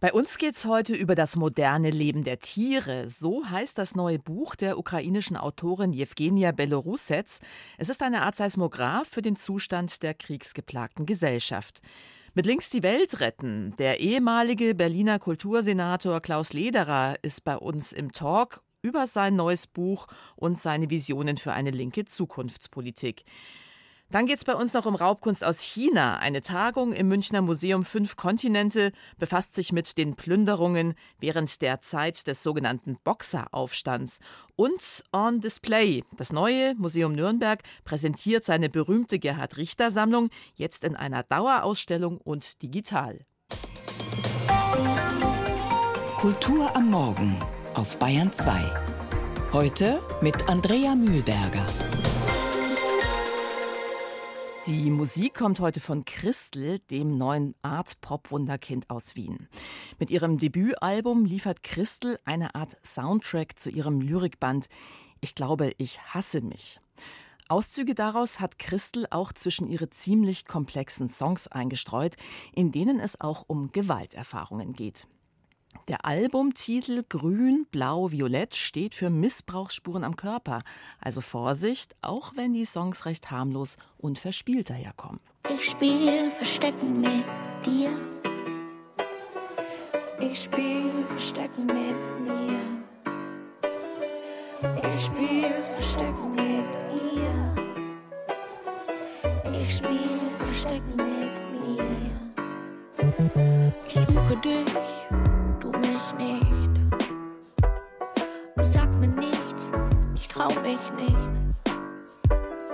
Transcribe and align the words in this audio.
Bei 0.00 0.12
uns 0.12 0.38
geht 0.38 0.56
es 0.56 0.64
heute 0.64 0.92
über 0.92 1.14
das 1.14 1.36
moderne 1.36 1.90
Leben 1.90 2.24
der 2.24 2.40
Tiere. 2.40 3.08
So 3.08 3.48
heißt 3.48 3.78
das 3.78 3.94
neue 3.94 4.18
Buch 4.18 4.56
der 4.56 4.76
ukrainischen 4.76 5.36
Autorin 5.36 5.92
Jewgenia 5.92 6.50
Belorusets. 6.50 7.38
Es 7.78 7.88
ist 7.88 8.02
eine 8.02 8.22
Art 8.22 8.34
Seismograph 8.34 9.06
für 9.08 9.22
den 9.22 9.36
Zustand 9.36 10.02
der 10.02 10.14
kriegsgeplagten 10.14 11.06
Gesellschaft. 11.06 11.80
Mit 12.34 12.44
Links 12.44 12.70
die 12.70 12.82
Welt 12.82 13.20
retten. 13.20 13.72
Der 13.78 14.00
ehemalige 14.00 14.74
Berliner 14.74 15.20
Kultursenator 15.20 16.20
Klaus 16.20 16.52
Lederer 16.52 17.16
ist 17.22 17.44
bei 17.44 17.56
uns 17.56 17.92
im 17.92 18.10
Talk 18.10 18.62
über 18.82 19.06
sein 19.06 19.36
neues 19.36 19.68
Buch 19.68 20.08
und 20.34 20.58
seine 20.58 20.90
Visionen 20.90 21.36
für 21.36 21.52
eine 21.52 21.70
linke 21.70 22.04
Zukunftspolitik. 22.04 23.24
Dann 24.14 24.26
geht 24.26 24.36
es 24.36 24.44
bei 24.44 24.54
uns 24.54 24.74
noch 24.74 24.86
um 24.86 24.94
Raubkunst 24.94 25.42
aus 25.42 25.58
China. 25.58 26.18
Eine 26.18 26.40
Tagung 26.40 26.92
im 26.92 27.08
Münchner 27.08 27.42
Museum 27.42 27.84
Fünf 27.84 28.14
Kontinente 28.14 28.92
befasst 29.18 29.56
sich 29.56 29.72
mit 29.72 29.98
den 29.98 30.14
Plünderungen 30.14 30.94
während 31.18 31.60
der 31.62 31.80
Zeit 31.80 32.28
des 32.28 32.44
sogenannten 32.44 32.96
Boxeraufstands. 33.02 34.20
Und 34.54 35.02
On 35.12 35.40
Display. 35.40 36.04
Das 36.16 36.32
neue 36.32 36.76
Museum 36.76 37.12
Nürnberg 37.12 37.60
präsentiert 37.82 38.44
seine 38.44 38.70
berühmte 38.70 39.18
Gerhard 39.18 39.56
Richter 39.56 39.90
Sammlung 39.90 40.30
jetzt 40.54 40.84
in 40.84 40.94
einer 40.94 41.24
Dauerausstellung 41.24 42.18
und 42.18 42.62
digital. 42.62 43.18
Kultur 46.20 46.70
am 46.76 46.88
Morgen 46.88 47.36
auf 47.74 47.98
Bayern 47.98 48.32
2. 48.32 48.60
Heute 49.52 50.00
mit 50.20 50.48
Andrea 50.48 50.94
Mühlberger. 50.94 51.66
Die 54.66 54.88
Musik 54.88 55.34
kommt 55.34 55.60
heute 55.60 55.78
von 55.78 56.06
Christel, 56.06 56.78
dem 56.78 57.18
neuen 57.18 57.54
Art-Pop-Wunderkind 57.60 58.88
aus 58.88 59.14
Wien. 59.14 59.46
Mit 59.98 60.10
ihrem 60.10 60.38
Debütalbum 60.38 61.26
liefert 61.26 61.62
Christel 61.62 62.18
eine 62.24 62.54
Art 62.54 62.74
Soundtrack 62.82 63.58
zu 63.58 63.68
ihrem 63.68 64.00
Lyrikband 64.00 64.68
Ich 65.20 65.34
glaube, 65.34 65.74
ich 65.76 66.00
hasse 66.00 66.40
mich. 66.40 66.80
Auszüge 67.46 67.94
daraus 67.94 68.40
hat 68.40 68.58
Christel 68.58 69.06
auch 69.10 69.34
zwischen 69.34 69.68
ihre 69.68 69.90
ziemlich 69.90 70.46
komplexen 70.46 71.10
Songs 71.10 71.46
eingestreut, 71.46 72.16
in 72.54 72.72
denen 72.72 73.00
es 73.00 73.20
auch 73.20 73.44
um 73.46 73.70
Gewalterfahrungen 73.70 74.72
geht. 74.72 75.06
Der 75.88 76.06
Albumtitel 76.06 77.02
Grün, 77.08 77.66
Blau, 77.70 78.10
Violett 78.10 78.54
steht 78.54 78.94
für 78.94 79.10
Missbrauchsspuren 79.10 80.02
am 80.02 80.16
Körper. 80.16 80.60
Also 80.98 81.20
Vorsicht, 81.20 81.94
auch 82.00 82.32
wenn 82.36 82.54
die 82.54 82.64
Songs 82.64 83.04
recht 83.04 83.30
harmlos 83.30 83.76
und 83.98 84.18
verspielt 84.18 84.70
daherkommen. 84.70 85.20
Ich 85.54 85.70
spiel 85.70 86.30
Verstecken 86.30 87.02
mit 87.02 87.24
dir. 87.66 87.90
Ich 90.20 90.44
spiel 90.44 90.90
Verstecken 91.06 91.66
mit 91.66 91.76
mir. 92.20 92.60
Ich 94.96 95.04
spiel 95.04 95.50
Verstecken 95.74 96.30
mit 96.32 96.64
ihr. 97.12 97.34
Ich 99.52 99.76
spiel 99.76 100.18
Verstecken 100.38 100.96
mit 100.96 101.32
mir. 101.60 101.84
Ich 103.86 103.94
suche 103.94 104.36
dich 104.38 105.33
mich 105.94 106.14
nicht. 106.14 106.70
Du 108.56 108.64
sagst 108.64 108.98
mir 108.98 109.08
nichts, 109.08 109.62
ich 110.14 110.26
trau 110.26 110.48
mich 110.62 110.80
nicht. 110.96 111.16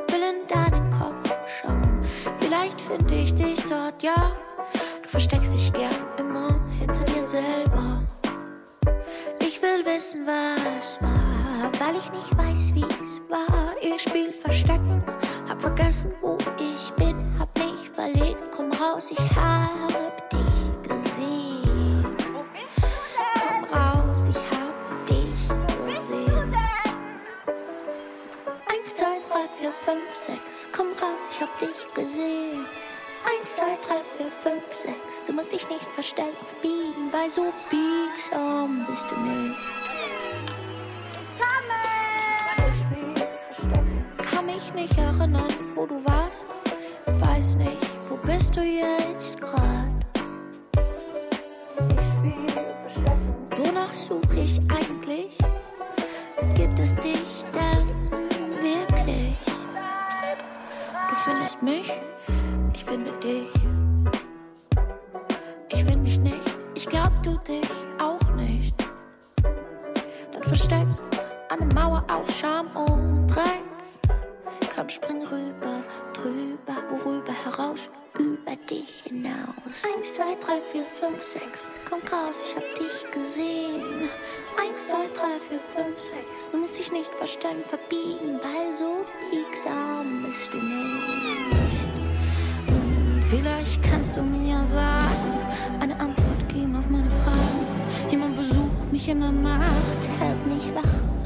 Will 0.08 0.22
in 0.22 0.46
deinen 0.48 0.90
Kopf 0.90 1.34
schauen, 1.46 2.00
vielleicht 2.38 2.80
finde 2.80 3.14
ich 3.14 3.34
dich 3.34 3.62
dort, 3.66 4.02
ja. 4.02 4.32
Du 5.02 5.08
versteckst 5.08 5.52
dich 5.52 5.72
gern 5.72 5.94
immer 6.18 6.58
hinter 6.78 7.04
dir 7.04 7.22
selber. 7.22 8.02
Ich 9.42 9.60
will 9.60 9.84
wissen, 9.84 10.26
was 10.26 11.00
war, 11.02 11.70
weil 11.78 11.96
ich 11.96 12.10
nicht 12.12 12.38
weiß, 12.38 12.74
wie 12.74 12.84
es 13.02 13.20
war. 13.28 13.74
Ich 13.82 14.00
spiel 14.02 14.32
Verstecken, 14.32 15.02
hab 15.48 15.60
vergessen, 15.60 16.14
wo 16.22 16.38
ich 16.59 16.91
bin, 16.94 17.38
hab 17.38 17.54
mich 17.59 17.91
verlegt, 17.91 18.42
komm 18.50 18.70
raus, 18.72 19.10
ich 19.10 19.36
hab 19.36 20.30
dich 20.30 20.40
Eins, 33.60 33.81
zwei, 33.87 33.94
drei, 33.94 34.03
vier, 34.16 34.31
fünf, 34.31 34.65
sechs. 34.72 35.25
Du 35.26 35.32
musst 35.32 35.53
dich 35.53 35.69
nicht 35.69 35.84
verstellen, 35.84 36.34
verbiegen, 36.47 37.12
weil 37.12 37.31
so 37.31 37.53
biegsam 37.69 38.87
bist 38.88 39.04
du 39.10 39.16
nicht. 39.21 39.56
Kann 44.31 44.47
mich 44.47 44.72
nicht 44.75 44.97
erinnern, 44.97 45.48
wo 45.75 45.87
du 45.87 46.03
warst. 46.04 46.47
Weiß 47.06 47.56
nicht, 47.56 47.91
wo 48.09 48.16
bist 48.16 48.56
du 48.56 48.62
jetzt 48.62 49.41
grad? 49.41 49.88
Wonach 53.56 53.92
suche 53.92 54.41
ich 54.42 54.59
eigentlich? 54.71 55.37
Gibt 56.54 56.78
es 56.78 56.94
dich 56.97 57.44
denn 57.53 57.88
wirklich? 58.62 59.37
findest 61.25 61.62
mich, 61.62 61.92
ich 62.80 62.86
finde 62.86 63.12
dich. 63.18 63.52
Ich 65.68 65.84
finde 65.84 65.98
mich 65.98 66.18
nicht, 66.18 66.58
ich 66.74 66.86
glaub 66.88 67.10
du 67.22 67.36
dich 67.38 67.68
auch 67.98 68.30
nicht. 68.34 68.74
Dann 70.32 70.42
versteck 70.42 70.86
eine 71.50 71.74
Mauer 71.74 72.04
aus 72.10 72.38
Scham 72.38 72.68
und 72.68 73.26
Dreck. 73.26 73.64
Komm, 74.74 74.88
spring 74.88 75.22
rüber, 75.22 75.84
drüber, 76.14 76.76
worüber 76.91 77.32
heraus, 77.44 77.91
über 78.18 78.56
dich 78.56 79.04
hinaus. 79.04 79.84
Eins, 79.94 80.14
zwei, 80.14 80.34
drei, 80.42 80.60
vier, 80.72 80.84
fünf, 80.84 81.22
sechs. 81.22 81.70
Komm 81.88 82.00
raus, 82.10 82.42
ich 82.47 82.56
hab 82.56 82.64
dich 82.78 83.12
gesehen. 83.12 84.08
Eins, 84.58 84.86
zwei, 84.86 85.06
drei, 85.14 85.38
vier, 85.48 85.60
fünf, 85.74 85.98
sechs. 85.98 86.50
Du 86.50 86.56
musst 86.56 86.78
dich 86.78 86.91
nicht 86.92 87.12
verstellen, 87.12 87.62
verbiegen, 87.68 88.41
weil 88.42 88.72
so 88.72 89.04
biegsam 89.30 90.22
bist 90.24 90.50
du 90.52 90.56
nicht. 90.56 91.69
Vielleicht 93.30 93.80
kannst 93.84 94.16
du 94.16 94.22
mir 94.22 94.66
sagen, 94.66 95.38
eine 95.78 95.94
Antwort 96.00 96.48
geben 96.48 96.74
auf 96.74 96.91
meine 96.91 97.08
Fragen. 97.08 97.64
Jemand 98.10 98.36
besucht 98.36 98.91
mich 98.91 99.08
in 99.08 99.20
der 99.20 99.30
Nacht, 99.30 100.10
hält 100.18 100.46
mich 100.48 100.74
wach. 100.74 101.19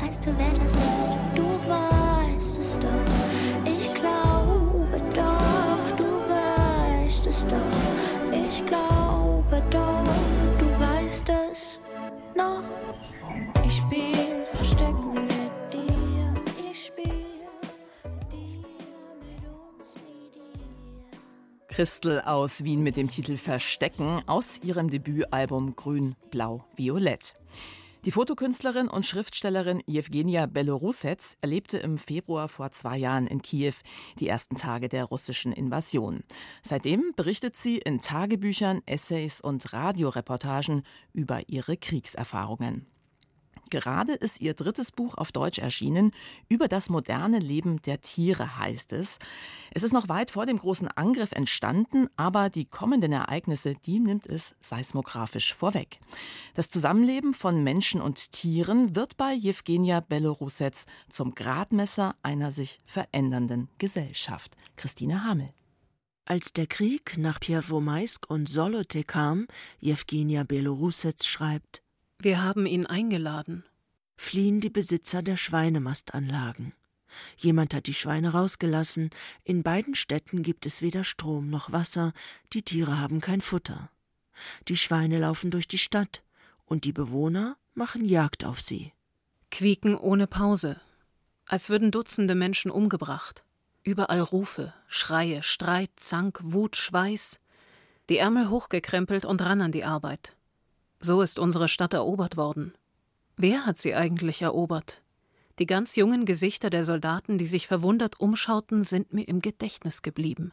Christel 21.75 22.21
aus 22.21 22.63
Wien 22.63 22.85
mit 22.85 22.97
dem 22.97 23.09
Titel 23.09 23.37
Verstecken 23.37 24.23
aus 24.29 24.61
ihrem 24.63 24.91
Debütalbum 24.91 25.75
Grün, 25.75 26.15
Blau, 26.31 26.65
Violett. 26.77 27.35
Die 28.05 28.13
Fotokünstlerin 28.13 28.87
und 28.87 29.05
Schriftstellerin 29.05 29.83
Jewgenia 29.85 30.47
Belorusets 30.47 31.37
erlebte 31.41 31.79
im 31.79 31.99
Februar 31.99 32.47
vor 32.47 32.71
zwei 32.71 32.97
Jahren 32.97 33.27
in 33.27 33.43
Kiew 33.43 33.75
die 34.21 34.29
ersten 34.29 34.55
Tage 34.55 34.89
der 34.89 35.07
russischen 35.07 35.53
Invasion. 35.53 36.23
Seitdem 36.63 37.13
berichtet 37.17 37.57
sie 37.57 37.79
in 37.79 37.99
Tagebüchern, 37.99 38.81
Essays 38.87 39.41
und 39.41 39.73
Radioreportagen 39.73 40.85
über 41.13 41.49
ihre 41.49 41.77
Kriegserfahrungen. 41.77 42.87
Gerade 43.71 44.13
ist 44.15 44.41
ihr 44.41 44.55
drittes 44.55 44.93
Buch 44.93 45.15
auf 45.17 45.33
Deutsch 45.33 45.59
erschienen. 45.59 46.13
Über 46.49 46.69
das 46.69 46.89
moderne 46.89 47.39
Leben 47.39 47.83
der 47.83 48.01
Tiere 48.01 48.59
heißt 48.59 48.93
es. 48.93 49.19
Es 49.73 49.83
ist 49.83 49.93
noch 49.93 50.09
weit 50.09 50.31
vor 50.31 50.47
dem 50.47 50.59
großen 50.59 50.89
Angriff 50.89 51.33
entstanden, 51.33 52.09
aber 52.17 52.51
die 52.51 52.65
kommenden 52.65 53.13
Ereignisse, 53.13 53.75
die 53.75 54.01
nimmt 54.01 54.27
es 54.27 54.55
seismografisch 54.63 55.55
vorweg. 55.55 55.99
Das 56.55 56.71
Zusammenleben 56.71 57.35
von 57.35 57.63
Menschen 57.63 58.01
und 58.01 58.33
Tieren 58.33 58.95
wird 58.95 59.17
bei 59.17 59.33
Jewgenia 59.33 60.01
Belorusets 60.01 60.87
zum 61.09 61.35
Gradmesser 61.35 62.17
einer 62.23 62.51
sich 62.51 62.79
verändernden 62.87 63.69
Gesellschaft. 63.79 64.57
Christine 64.77 65.25
Hamel. 65.25 65.53
Als 66.27 66.55
der 66.55 66.67
Krieg 66.67 67.19
nach 67.19 67.39
Pierwomaisk 67.39 68.31
und 68.31 68.49
Solote 68.49 69.05
kam, 69.05 69.47
Jewgenia 69.81 70.43
Belorusets 70.45 71.27
schreibt, 71.27 71.84
wir 72.19 72.43
haben 72.43 72.67
ihn 72.67 72.87
eingeladen. 72.87 73.65
Fliehen 74.17 74.61
die 74.61 74.71
Besitzer 74.71 75.23
der 75.23 75.37
Schweinemastanlagen. 75.37 76.73
Jemand 77.37 77.75
hat 77.75 77.87
die 77.87 77.95
Schweine 77.95 78.33
rausgelassen. 78.33 79.11
In 79.45 79.63
beiden 79.63 79.95
Städten 79.95 80.43
gibt 80.43 80.67
es 80.67 80.83
weder 80.83 81.05
Strom 81.05 81.51
noch 81.51 81.73
Wasser. 81.73 82.13
Die 82.53 82.63
Tiere 82.63 82.99
haben 82.99 83.21
kein 83.21 83.41
Futter. 83.41 83.91
Die 84.69 84.77
Schweine 84.77 85.19
laufen 85.19 85.51
durch 85.51 85.69
die 85.69 85.79
Stadt 85.79 86.23
und 86.65 86.85
die 86.85 86.93
Bewohner 86.93 87.57
machen 87.75 88.05
Jagd 88.05 88.45
auf 88.45 88.61
sie. 88.61 88.93
Quieken 89.51 89.97
ohne 89.97 90.27
Pause, 90.27 90.81
als 91.47 91.71
würden 91.71 91.91
Dutzende 91.91 92.35
Menschen 92.35 92.71
umgebracht. 92.71 93.45
Überall 93.83 94.21
Rufe, 94.21 94.73
Schreie, 94.89 95.43
Streit, 95.43 95.91
Zank, 95.97 96.41
Wut, 96.43 96.77
Schweiß. 96.77 97.39
Die 98.09 98.19
Ärmel 98.19 98.49
hochgekrempelt 98.49 99.25
und 99.25 99.43
ran 99.43 99.61
an 99.61 99.73
die 99.73 99.85
Arbeit. 99.85 100.37
So 101.05 101.21
ist 101.21 101.39
unsere 101.39 101.69
Stadt 101.69 101.93
erobert 101.93 102.39
worden. 102.39 102.73
Wer 103.37 103.67
hat 103.67 103.77
sie 103.77 103.95
eigentlich 103.95 104.41
erobert? 104.41 105.03
Die 105.59 105.67
ganz 105.67 105.97
jungen 105.97 106.25
Gesichter 106.25 106.71
der 106.71 106.83
Soldaten, 106.83 107.37
die 107.37 107.47
sich 107.47 107.67
verwundert 107.67 108.21
umschauten, 108.21 108.85
sind 108.85 109.13
mir 109.13 109.29
im 109.29 109.43
Gedächtnis 109.43 110.01
geblieben. 110.01 110.53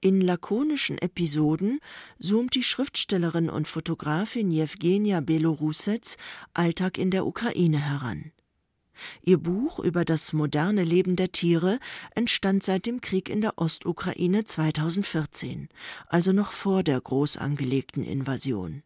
In 0.00 0.20
lakonischen 0.20 0.98
Episoden 0.98 1.78
zoomt 2.18 2.56
die 2.56 2.64
Schriftstellerin 2.64 3.48
und 3.48 3.68
Fotografin 3.68 4.50
Jewgenia 4.50 5.20
Belorusets 5.20 6.16
Alltag 6.54 6.98
in 6.98 7.12
der 7.12 7.24
Ukraine 7.24 7.78
heran. 7.78 8.32
Ihr 9.22 9.38
Buch 9.38 9.78
über 9.78 10.04
das 10.04 10.32
moderne 10.32 10.82
Leben 10.82 11.14
der 11.14 11.30
Tiere 11.30 11.78
entstand 12.16 12.64
seit 12.64 12.84
dem 12.84 13.00
Krieg 13.00 13.28
in 13.28 13.42
der 13.42 13.58
Ostukraine 13.58 14.42
2014, 14.42 15.68
also 16.08 16.32
noch 16.32 16.50
vor 16.50 16.82
der 16.82 17.00
groß 17.00 17.36
angelegten 17.36 18.02
Invasion. 18.02 18.82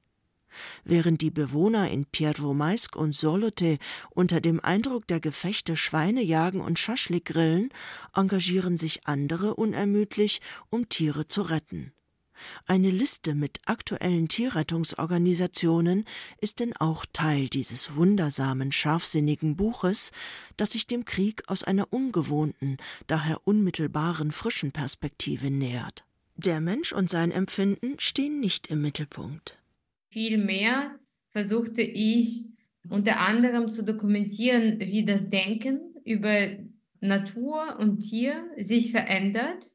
Während 0.84 1.20
die 1.20 1.31
Bewohner 1.31 1.90
in 1.90 2.06
Pierwomaisk 2.06 2.96
und 2.96 3.14
Solote 3.14 3.78
unter 4.10 4.40
dem 4.40 4.60
Eindruck 4.60 5.06
der 5.06 5.20
Gefechte 5.20 5.76
Schweine 5.76 6.22
jagen 6.22 6.60
und 6.60 6.78
Schaschlik 6.78 7.26
grillen, 7.26 7.70
engagieren 8.14 8.76
sich 8.76 9.06
andere 9.06 9.54
unermüdlich, 9.54 10.40
um 10.70 10.88
Tiere 10.88 11.26
zu 11.26 11.43
retten. 11.43 11.93
Eine 12.66 12.90
Liste 12.90 13.34
mit 13.34 13.60
aktuellen 13.66 14.28
Tierrettungsorganisationen 14.28 16.04
ist 16.40 16.60
denn 16.60 16.76
auch 16.76 17.06
Teil 17.12 17.48
dieses 17.48 17.94
wundersamen, 17.94 18.72
scharfsinnigen 18.72 19.56
Buches, 19.56 20.12
das 20.56 20.72
sich 20.72 20.87
dem 20.87 21.05
Krieg 21.05 21.43
aus 21.46 21.64
einer 21.64 21.93
ungewohnten, 21.93 22.78
daher 23.06 23.46
unmittelbaren, 23.46 24.32
frischen 24.32 24.72
Perspektive 24.72 25.50
nähert. 25.50 26.05
Der 26.37 26.60
Mensch 26.60 26.93
und 26.93 27.10
sein 27.10 27.31
Empfinden 27.31 27.98
stehen 27.98 28.40
nicht 28.40 28.69
im 28.69 28.81
Mittelpunkt. 28.82 29.58
Vielmehr 30.12 30.98
versuchte 31.30 31.80
ich 31.80 32.44
unter 32.88 33.18
anderem 33.18 33.70
zu 33.70 33.82
dokumentieren, 33.82 34.78
wie 34.78 35.04
das 35.04 35.30
Denken 35.30 35.80
über 36.04 36.50
Natur 37.00 37.78
und 37.78 38.00
Tier 38.00 38.44
sich 38.58 38.90
verändert 38.90 39.70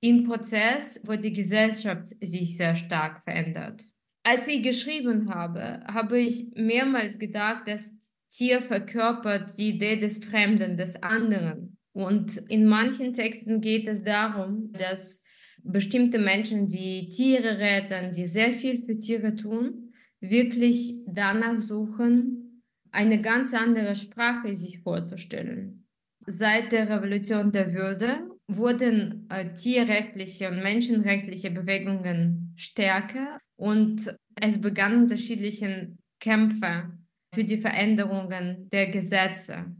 im 0.00 0.24
Prozess, 0.24 1.00
wo 1.06 1.16
die 1.16 1.32
Gesellschaft 1.32 2.08
sich 2.20 2.56
sehr 2.56 2.76
stark 2.76 3.24
verändert. 3.24 3.84
Als 4.24 4.46
ich 4.46 4.62
geschrieben 4.62 5.32
habe, 5.32 5.82
habe 5.86 6.20
ich 6.20 6.52
mehrmals 6.54 7.18
gedacht, 7.18 7.66
dass 7.66 7.94
Tier 8.30 8.60
verkörpert 8.60 9.56
die 9.56 9.70
Idee 9.70 9.96
des 9.96 10.22
Fremden, 10.22 10.76
des 10.76 11.02
anderen. 11.02 11.78
Und 11.92 12.36
in 12.48 12.66
manchen 12.66 13.12
Texten 13.12 13.60
geht 13.60 13.88
es 13.88 14.04
darum, 14.04 14.72
dass 14.72 15.21
bestimmte 15.64 16.18
Menschen, 16.18 16.66
die 16.66 17.08
Tiere 17.08 17.58
retten, 17.58 18.12
die 18.12 18.26
sehr 18.26 18.52
viel 18.52 18.84
für 18.84 18.98
Tiere 18.98 19.34
tun, 19.34 19.92
wirklich 20.20 20.94
danach 21.06 21.60
suchen, 21.60 22.62
eine 22.90 23.20
ganz 23.22 23.54
andere 23.54 23.94
Sprache 23.96 24.54
sich 24.54 24.80
vorzustellen. 24.80 25.86
Seit 26.26 26.72
der 26.72 26.88
Revolution 26.88 27.50
der 27.50 27.72
Würde 27.72 28.28
wurden 28.46 29.26
äh, 29.30 29.52
tierrechtliche 29.54 30.48
und 30.48 30.62
menschenrechtliche 30.62 31.50
Bewegungen 31.50 32.54
stärker 32.56 33.38
und 33.56 34.14
es 34.40 34.60
begannen 34.60 35.02
unterschiedliche 35.02 35.96
Kämpfe 36.20 36.90
für 37.34 37.44
die 37.44 37.56
Veränderungen 37.56 38.68
der 38.70 38.90
Gesetze, 38.90 39.74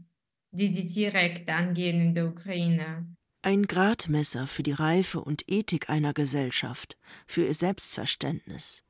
die 0.51 0.71
die 0.71 0.85
Tierrechte 0.85 1.53
angehen 1.53 2.01
in 2.01 2.15
der 2.15 2.27
Ukraine. 2.27 3.07
Ein 3.43 3.67
Gradmesser 3.67 4.47
für 4.47 4.63
die 4.63 4.71
Reife 4.71 5.21
und 5.21 5.43
Ethik 5.47 5.89
einer 5.89 6.13
Gesellschaft, 6.13 6.97
für 7.27 7.45
ihr 7.45 7.53
Selbstverständnis. 7.53 8.83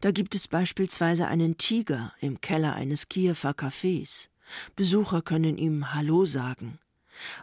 Da 0.00 0.10
gibt 0.10 0.34
es 0.34 0.48
beispielsweise 0.48 1.28
einen 1.28 1.56
Tiger 1.56 2.12
im 2.20 2.40
Keller 2.40 2.74
eines 2.74 3.08
Kiewer 3.08 3.52
Cafés. 3.52 4.30
Besucher 4.74 5.22
können 5.22 5.56
ihm 5.56 5.94
Hallo 5.94 6.26
sagen 6.26 6.80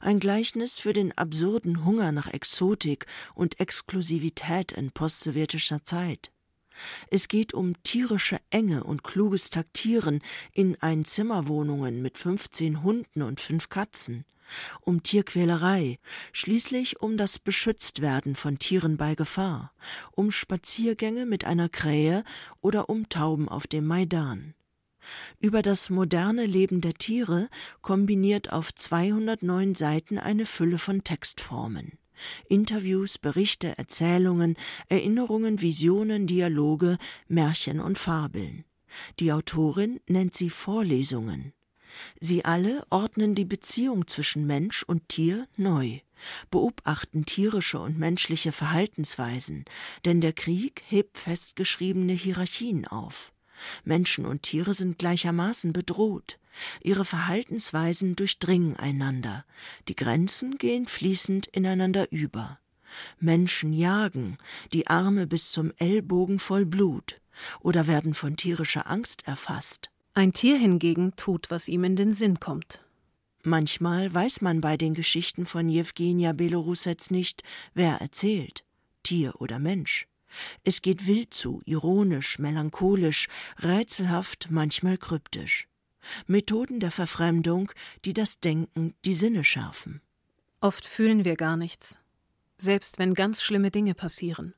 ein 0.01 0.19
Gleichnis 0.19 0.79
für 0.79 0.93
den 0.93 1.17
absurden 1.17 1.85
Hunger 1.85 2.11
nach 2.11 2.27
Exotik 2.27 3.05
und 3.35 3.59
Exklusivität 3.59 4.71
in 4.71 4.91
postsowjetischer 4.91 5.83
Zeit. 5.83 6.31
Es 7.09 7.27
geht 7.27 7.53
um 7.53 7.81
tierische 7.83 8.39
Enge 8.49 8.83
und 8.83 9.03
kluges 9.03 9.49
Taktieren 9.49 10.21
in 10.51 10.75
Einzimmerwohnungen 10.81 12.01
mit 12.01 12.17
15 12.17 12.83
Hunden 12.83 13.21
und 13.21 13.39
fünf 13.39 13.69
Katzen, 13.69 14.25
um 14.81 15.03
Tierquälerei, 15.03 15.99
schließlich 16.31 17.01
um 17.01 17.17
das 17.17 17.39
Beschütztwerden 17.39 18.35
von 18.35 18.59
Tieren 18.59 18.97
bei 18.97 19.15
Gefahr, 19.15 19.73
um 20.11 20.31
Spaziergänge 20.31 21.25
mit 21.25 21.45
einer 21.45 21.69
Krähe 21.69 22.23
oder 22.61 22.89
um 22.89 23.09
Tauben 23.09 23.49
auf 23.49 23.67
dem 23.67 23.85
Maidan 23.85 24.53
über 25.39 25.61
das 25.61 25.89
moderne 25.89 26.45
Leben 26.45 26.81
der 26.81 26.93
Tiere 26.93 27.49
kombiniert 27.81 28.51
auf 28.51 28.73
209 28.73 29.75
Seiten 29.75 30.17
eine 30.17 30.45
Fülle 30.45 30.77
von 30.77 31.03
Textformen. 31.03 31.97
Interviews, 32.47 33.17
Berichte, 33.17 33.77
Erzählungen, 33.77 34.55
Erinnerungen, 34.89 35.61
Visionen, 35.61 36.27
Dialoge, 36.27 36.97
Märchen 37.27 37.79
und 37.79 37.97
Fabeln. 37.97 38.65
Die 39.19 39.31
Autorin 39.31 39.99
nennt 40.07 40.33
sie 40.33 40.49
Vorlesungen. 40.49 41.53
Sie 42.19 42.45
alle 42.45 42.85
ordnen 42.89 43.35
die 43.35 43.45
Beziehung 43.45 44.07
zwischen 44.07 44.45
Mensch 44.45 44.83
und 44.83 45.09
Tier 45.09 45.47
neu, 45.55 45.99
beobachten 46.51 47.25
tierische 47.25 47.79
und 47.79 47.97
menschliche 47.97 48.51
Verhaltensweisen, 48.51 49.65
denn 50.05 50.21
der 50.21 50.33
Krieg 50.33 50.83
hebt 50.87 51.17
festgeschriebene 51.17 52.13
Hierarchien 52.13 52.87
auf. 52.87 53.31
Menschen 53.83 54.25
und 54.25 54.43
Tiere 54.43 54.73
sind 54.73 54.99
gleichermaßen 54.99 55.73
bedroht. 55.73 56.39
Ihre 56.81 57.05
Verhaltensweisen 57.05 58.15
durchdringen 58.15 58.77
einander. 58.77 59.45
Die 59.87 59.95
Grenzen 59.95 60.57
gehen 60.57 60.87
fließend 60.87 61.47
ineinander 61.47 62.11
über. 62.11 62.59
Menschen 63.19 63.73
jagen, 63.73 64.37
die 64.73 64.87
Arme 64.87 65.27
bis 65.27 65.51
zum 65.51 65.71
Ellbogen 65.77 66.39
voll 66.39 66.65
Blut, 66.65 67.21
oder 67.59 67.87
werden 67.87 68.13
von 68.13 68.37
tierischer 68.37 68.89
Angst 68.89 69.27
erfasst. 69.27 69.89
Ein 70.13 70.33
Tier 70.33 70.57
hingegen 70.57 71.15
tut, 71.15 71.51
was 71.51 71.67
ihm 71.67 71.83
in 71.83 71.95
den 71.95 72.13
Sinn 72.13 72.39
kommt. 72.39 72.81
Manchmal 73.43 74.13
weiß 74.13 74.41
man 74.41 74.61
bei 74.61 74.77
den 74.77 74.93
Geschichten 74.93 75.45
von 75.45 75.69
Jewgenia 75.69 76.33
Belorusets 76.33 77.11
nicht, 77.11 77.43
wer 77.73 78.01
erzählt, 78.01 78.65
Tier 79.03 79.39
oder 79.39 79.59
Mensch. 79.59 80.07
Es 80.63 80.81
geht 80.81 81.07
wild 81.07 81.33
zu, 81.33 81.61
ironisch, 81.65 82.39
melancholisch, 82.39 83.27
rätselhaft, 83.59 84.47
manchmal 84.49 84.97
kryptisch. 84.97 85.67
Methoden 86.25 86.79
der 86.79 86.91
Verfremdung, 86.91 87.71
die 88.05 88.13
das 88.13 88.39
Denken, 88.39 88.95
die 89.05 89.13
Sinne 89.13 89.43
schärfen. 89.43 90.01
Oft 90.61 90.85
fühlen 90.85 91.25
wir 91.25 91.35
gar 91.35 91.57
nichts, 91.57 91.99
selbst 92.57 92.99
wenn 92.99 93.13
ganz 93.13 93.41
schlimme 93.41 93.71
Dinge 93.71 93.93
passieren. 93.93 94.53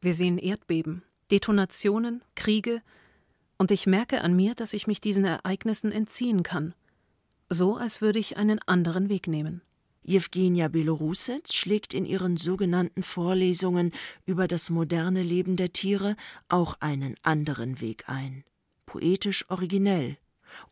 Wir 0.00 0.14
sehen 0.14 0.38
Erdbeben, 0.38 1.02
Detonationen, 1.30 2.22
Kriege, 2.34 2.82
und 3.56 3.72
ich 3.72 3.86
merke 3.86 4.20
an 4.20 4.36
mir, 4.36 4.54
dass 4.54 4.72
ich 4.72 4.86
mich 4.86 5.00
diesen 5.00 5.24
Ereignissen 5.24 5.90
entziehen 5.90 6.44
kann, 6.44 6.74
so 7.48 7.76
als 7.76 8.00
würde 8.00 8.18
ich 8.18 8.36
einen 8.36 8.60
anderen 8.66 9.08
Weg 9.08 9.26
nehmen. 9.26 9.62
Jewgenia 10.08 10.68
Belorusets 10.68 11.54
schlägt 11.54 11.92
in 11.92 12.06
ihren 12.06 12.38
sogenannten 12.38 13.02
Vorlesungen 13.02 13.92
über 14.24 14.48
das 14.48 14.70
moderne 14.70 15.22
Leben 15.22 15.56
der 15.56 15.74
Tiere 15.74 16.16
auch 16.48 16.80
einen 16.80 17.14
anderen 17.22 17.82
Weg 17.82 18.08
ein. 18.08 18.42
Poetisch 18.86 19.44
originell, 19.50 20.16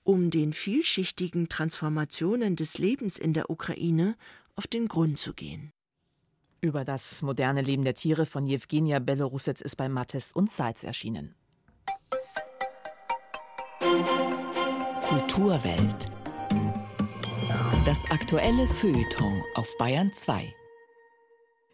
um 0.05 0.31
den 0.31 0.55
vielschichtigen 0.55 1.51
Transformationen 1.51 2.57
des 2.57 2.79
Lebens 2.79 3.19
in 3.19 3.35
der 3.35 3.51
Ukraine 3.51 4.17
auf 4.55 4.67
den 4.67 4.89
Grund 4.89 5.19
zu 5.19 5.35
gehen. 5.35 5.71
Über 6.63 6.85
das 6.85 7.21
moderne 7.21 7.61
Leben 7.61 7.85
der 7.85 7.93
Tiere 7.93 8.25
von 8.25 8.47
Jewgenia 8.47 9.01
Belorusets 9.01 9.61
ist 9.61 9.77
bei 9.77 9.91
Mattes 9.91 10.33
und 10.33 10.51
Salz 10.51 10.83
erschienen. 10.83 11.35
Kulturwelt 15.03 16.11
das 17.87 18.11
aktuelle 18.11 18.67
Feuilleton 18.67 19.45
auf 19.55 19.79
Bayern 19.79 20.13
2. 20.13 20.53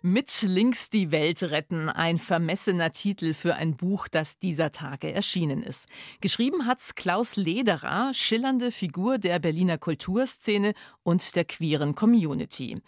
Mit 0.02 0.42
links 0.42 0.90
die 0.90 1.11
Welt 1.11 1.42
retten, 1.42 1.88
ein 1.88 2.19
vermessener 2.19 2.92
Titel 2.92 3.33
für 3.33 3.54
ein 3.54 3.78
Buch, 3.78 4.09
das 4.09 4.38
dieser 4.38 4.73
Tage 4.73 5.11
erschienen 5.11 5.62
ist. 5.62 5.87
Geschrieben 6.21 6.66
hat's 6.66 6.97
Klaus 6.97 7.37
Lederer, 7.37 8.12
schillernde 8.12 8.73
Figur 8.73 9.16
der 9.16 9.38
Berliner 9.38 9.78
Kulturszene 9.78 10.75
und 11.02 11.35
der 11.35 11.47
queeren 11.47 11.95
Community. 11.95 12.83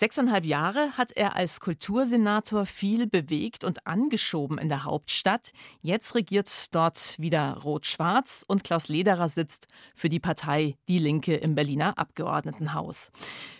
Sechseinhalb 0.00 0.46
Jahre 0.46 0.96
hat 0.96 1.12
er 1.12 1.36
als 1.36 1.60
Kultursenator 1.60 2.64
viel 2.64 3.06
bewegt 3.06 3.64
und 3.64 3.86
angeschoben 3.86 4.56
in 4.56 4.70
der 4.70 4.84
Hauptstadt. 4.84 5.52
Jetzt 5.82 6.14
regiert 6.14 6.74
dort 6.74 7.16
wieder 7.18 7.58
Rot-Schwarz 7.58 8.42
und 8.48 8.64
Klaus 8.64 8.88
Lederer 8.88 9.28
sitzt 9.28 9.66
für 9.94 10.08
die 10.08 10.18
Partei 10.18 10.78
Die 10.88 10.98
Linke 10.98 11.34
im 11.34 11.54
Berliner 11.54 11.98
Abgeordnetenhaus. 11.98 13.10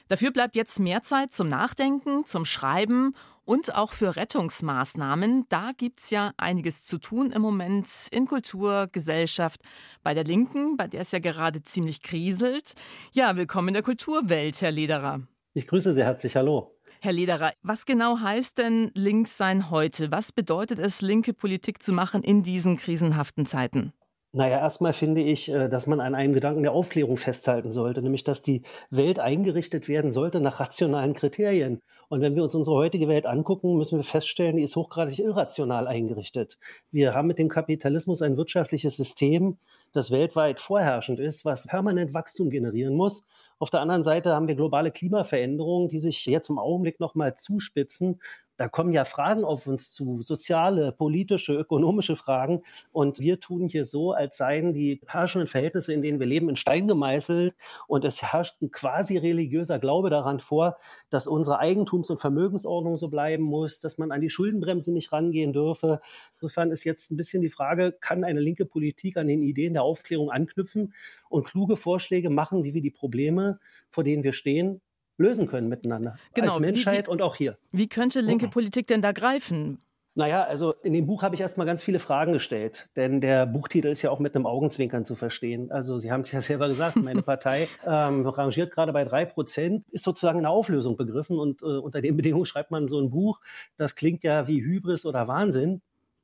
Dafür 0.08 0.30
bleibt 0.30 0.56
jetzt 0.56 0.80
mehr 0.80 1.02
Zeit 1.02 1.30
zum 1.30 1.50
Nachdenken, 1.50 2.24
zum 2.24 2.46
Schreiben 2.46 3.14
und 3.44 3.74
auch 3.74 3.92
für 3.92 4.16
Rettungsmaßnahmen. 4.16 5.44
Da 5.50 5.72
gibt 5.76 6.00
es 6.00 6.08
ja 6.08 6.32
einiges 6.38 6.84
zu 6.84 6.96
tun 6.96 7.32
im 7.32 7.42
Moment 7.42 8.08
in 8.12 8.26
Kultur, 8.26 8.88
Gesellschaft, 8.90 9.60
bei 10.02 10.14
der 10.14 10.24
Linken, 10.24 10.78
bei 10.78 10.86
der 10.86 11.02
es 11.02 11.10
ja 11.10 11.18
gerade 11.18 11.62
ziemlich 11.62 12.00
kriselt. 12.00 12.72
Ja, 13.12 13.36
willkommen 13.36 13.68
in 13.68 13.74
der 13.74 13.82
Kulturwelt, 13.82 14.62
Herr 14.62 14.70
Lederer. 14.70 15.20
Ich 15.52 15.66
grüße 15.66 15.92
Sie 15.92 16.04
herzlich. 16.04 16.36
Hallo. 16.36 16.76
Herr 17.00 17.12
Lederer, 17.12 17.52
was 17.62 17.84
genau 17.84 18.20
heißt 18.20 18.58
denn 18.58 18.92
links 18.94 19.36
sein 19.36 19.70
heute? 19.70 20.12
Was 20.12 20.30
bedeutet 20.30 20.78
es, 20.78 21.02
linke 21.02 21.32
Politik 21.32 21.82
zu 21.82 21.92
machen 21.92 22.22
in 22.22 22.44
diesen 22.44 22.76
krisenhaften 22.76 23.46
Zeiten? 23.46 23.92
Naja, 24.32 24.60
erstmal 24.60 24.92
finde 24.92 25.22
ich, 25.22 25.50
äh, 25.50 25.68
dass 25.68 25.88
man 25.88 25.98
an 25.98 26.14
einem 26.14 26.34
Gedanken 26.34 26.62
der 26.62 26.70
Aufklärung 26.70 27.16
festhalten 27.16 27.72
sollte, 27.72 28.00
nämlich 28.00 28.22
dass 28.22 28.42
die 28.42 28.62
Welt 28.90 29.18
eingerichtet 29.18 29.88
werden 29.88 30.12
sollte 30.12 30.40
nach 30.40 30.60
rationalen 30.60 31.14
Kriterien. 31.14 31.80
Und 32.08 32.20
wenn 32.20 32.36
wir 32.36 32.44
uns 32.44 32.54
unsere 32.54 32.76
heutige 32.76 33.08
Welt 33.08 33.26
angucken, 33.26 33.76
müssen 33.76 33.98
wir 33.98 34.04
feststellen, 34.04 34.56
die 34.56 34.62
ist 34.62 34.76
hochgradig 34.76 35.18
irrational 35.18 35.88
eingerichtet. 35.88 36.58
Wir 36.92 37.12
haben 37.12 37.26
mit 37.26 37.40
dem 37.40 37.48
Kapitalismus 37.48 38.22
ein 38.22 38.36
wirtschaftliches 38.36 38.96
System, 38.96 39.58
das 39.92 40.12
weltweit 40.12 40.60
vorherrschend 40.60 41.18
ist, 41.18 41.44
was 41.44 41.66
permanent 41.66 42.14
Wachstum 42.14 42.50
generieren 42.50 42.94
muss. 42.94 43.24
Auf 43.60 43.70
der 43.70 43.80
anderen 43.80 44.02
Seite 44.02 44.32
haben 44.34 44.48
wir 44.48 44.56
globale 44.56 44.90
Klimaveränderungen, 44.90 45.88
die 45.88 45.98
sich 46.00 46.26
jetzt 46.26 46.48
im 46.48 46.58
Augenblick 46.58 46.98
noch 46.98 47.14
mal 47.14 47.36
zuspitzen 47.36 48.18
da 48.60 48.68
kommen 48.68 48.92
ja 48.92 49.06
Fragen 49.06 49.42
auf 49.42 49.66
uns 49.66 49.94
zu, 49.94 50.20
soziale, 50.20 50.92
politische, 50.92 51.54
ökonomische 51.54 52.14
Fragen. 52.14 52.60
Und 52.92 53.18
wir 53.18 53.40
tun 53.40 53.66
hier 53.68 53.86
so, 53.86 54.12
als 54.12 54.36
seien 54.36 54.74
die 54.74 55.00
herrschenden 55.06 55.48
Verhältnisse, 55.48 55.94
in 55.94 56.02
denen 56.02 56.20
wir 56.20 56.26
leben, 56.26 56.50
in 56.50 56.56
Stein 56.56 56.86
gemeißelt. 56.86 57.54
Und 57.86 58.04
es 58.04 58.20
herrscht 58.22 58.60
ein 58.60 58.70
quasi 58.70 59.16
religiöser 59.16 59.78
Glaube 59.78 60.10
daran 60.10 60.40
vor, 60.40 60.76
dass 61.08 61.26
unsere 61.26 61.58
Eigentums- 61.58 62.10
und 62.10 62.20
Vermögensordnung 62.20 62.98
so 62.98 63.08
bleiben 63.08 63.44
muss, 63.44 63.80
dass 63.80 63.96
man 63.96 64.12
an 64.12 64.20
die 64.20 64.28
Schuldenbremse 64.28 64.92
nicht 64.92 65.10
rangehen 65.10 65.54
dürfe. 65.54 66.02
Insofern 66.34 66.70
ist 66.70 66.84
jetzt 66.84 67.10
ein 67.10 67.16
bisschen 67.16 67.40
die 67.40 67.48
Frage, 67.48 67.92
kann 67.92 68.24
eine 68.24 68.40
linke 68.40 68.66
Politik 68.66 69.16
an 69.16 69.26
den 69.26 69.42
Ideen 69.42 69.72
der 69.72 69.84
Aufklärung 69.84 70.30
anknüpfen 70.30 70.92
und 71.30 71.46
kluge 71.46 71.78
Vorschläge 71.78 72.28
machen, 72.28 72.62
wie 72.62 72.74
wir 72.74 72.82
die 72.82 72.90
Probleme, 72.90 73.49
vor 73.90 74.04
denen 74.04 74.22
wir 74.22 74.32
stehen, 74.32 74.80
lösen 75.16 75.46
können 75.46 75.68
miteinander. 75.68 76.16
Genau. 76.34 76.52
Als 76.52 76.60
Menschheit 76.60 77.06
wie, 77.06 77.10
und 77.10 77.22
auch 77.22 77.36
hier. 77.36 77.58
Wie 77.72 77.88
könnte 77.88 78.20
linke 78.20 78.48
Politik 78.48 78.86
denn 78.86 79.02
da 79.02 79.12
greifen? 79.12 79.78
Naja, 80.16 80.42
also 80.42 80.72
in 80.82 80.92
dem 80.92 81.06
Buch 81.06 81.22
habe 81.22 81.36
ich 81.36 81.40
erstmal 81.40 81.66
ganz 81.66 81.84
viele 81.84 82.00
Fragen 82.00 82.32
gestellt, 82.32 82.88
denn 82.96 83.20
der 83.20 83.46
Buchtitel 83.46 83.86
ist 83.88 84.02
ja 84.02 84.10
auch 84.10 84.18
mit 84.18 84.34
einem 84.34 84.44
Augenzwinkern 84.44 85.04
zu 85.04 85.14
verstehen. 85.14 85.70
Also 85.70 86.00
Sie 86.00 86.10
haben 86.10 86.22
es 86.22 86.32
ja 86.32 86.40
selber 86.40 86.66
gesagt, 86.68 86.96
meine 86.96 87.22
Partei 87.22 87.68
ähm, 87.86 88.26
rangiert 88.26 88.72
gerade 88.72 88.92
bei 88.92 89.04
drei 89.04 89.24
Prozent, 89.24 89.84
ist 89.90 90.02
sozusagen 90.02 90.38
in 90.38 90.44
der 90.44 90.50
Auflösung 90.50 90.96
begriffen 90.96 91.38
und 91.38 91.62
äh, 91.62 91.66
unter 91.66 92.00
den 92.00 92.16
Bedingungen 92.16 92.46
schreibt 92.46 92.72
man 92.72 92.88
so 92.88 93.00
ein 93.00 93.10
Buch. 93.10 93.40
Das 93.76 93.94
klingt 93.94 94.24
ja 94.24 94.48
wie 94.48 94.62
Hybris 94.62 95.06
oder 95.06 95.28
Wahnsinn. 95.28 95.80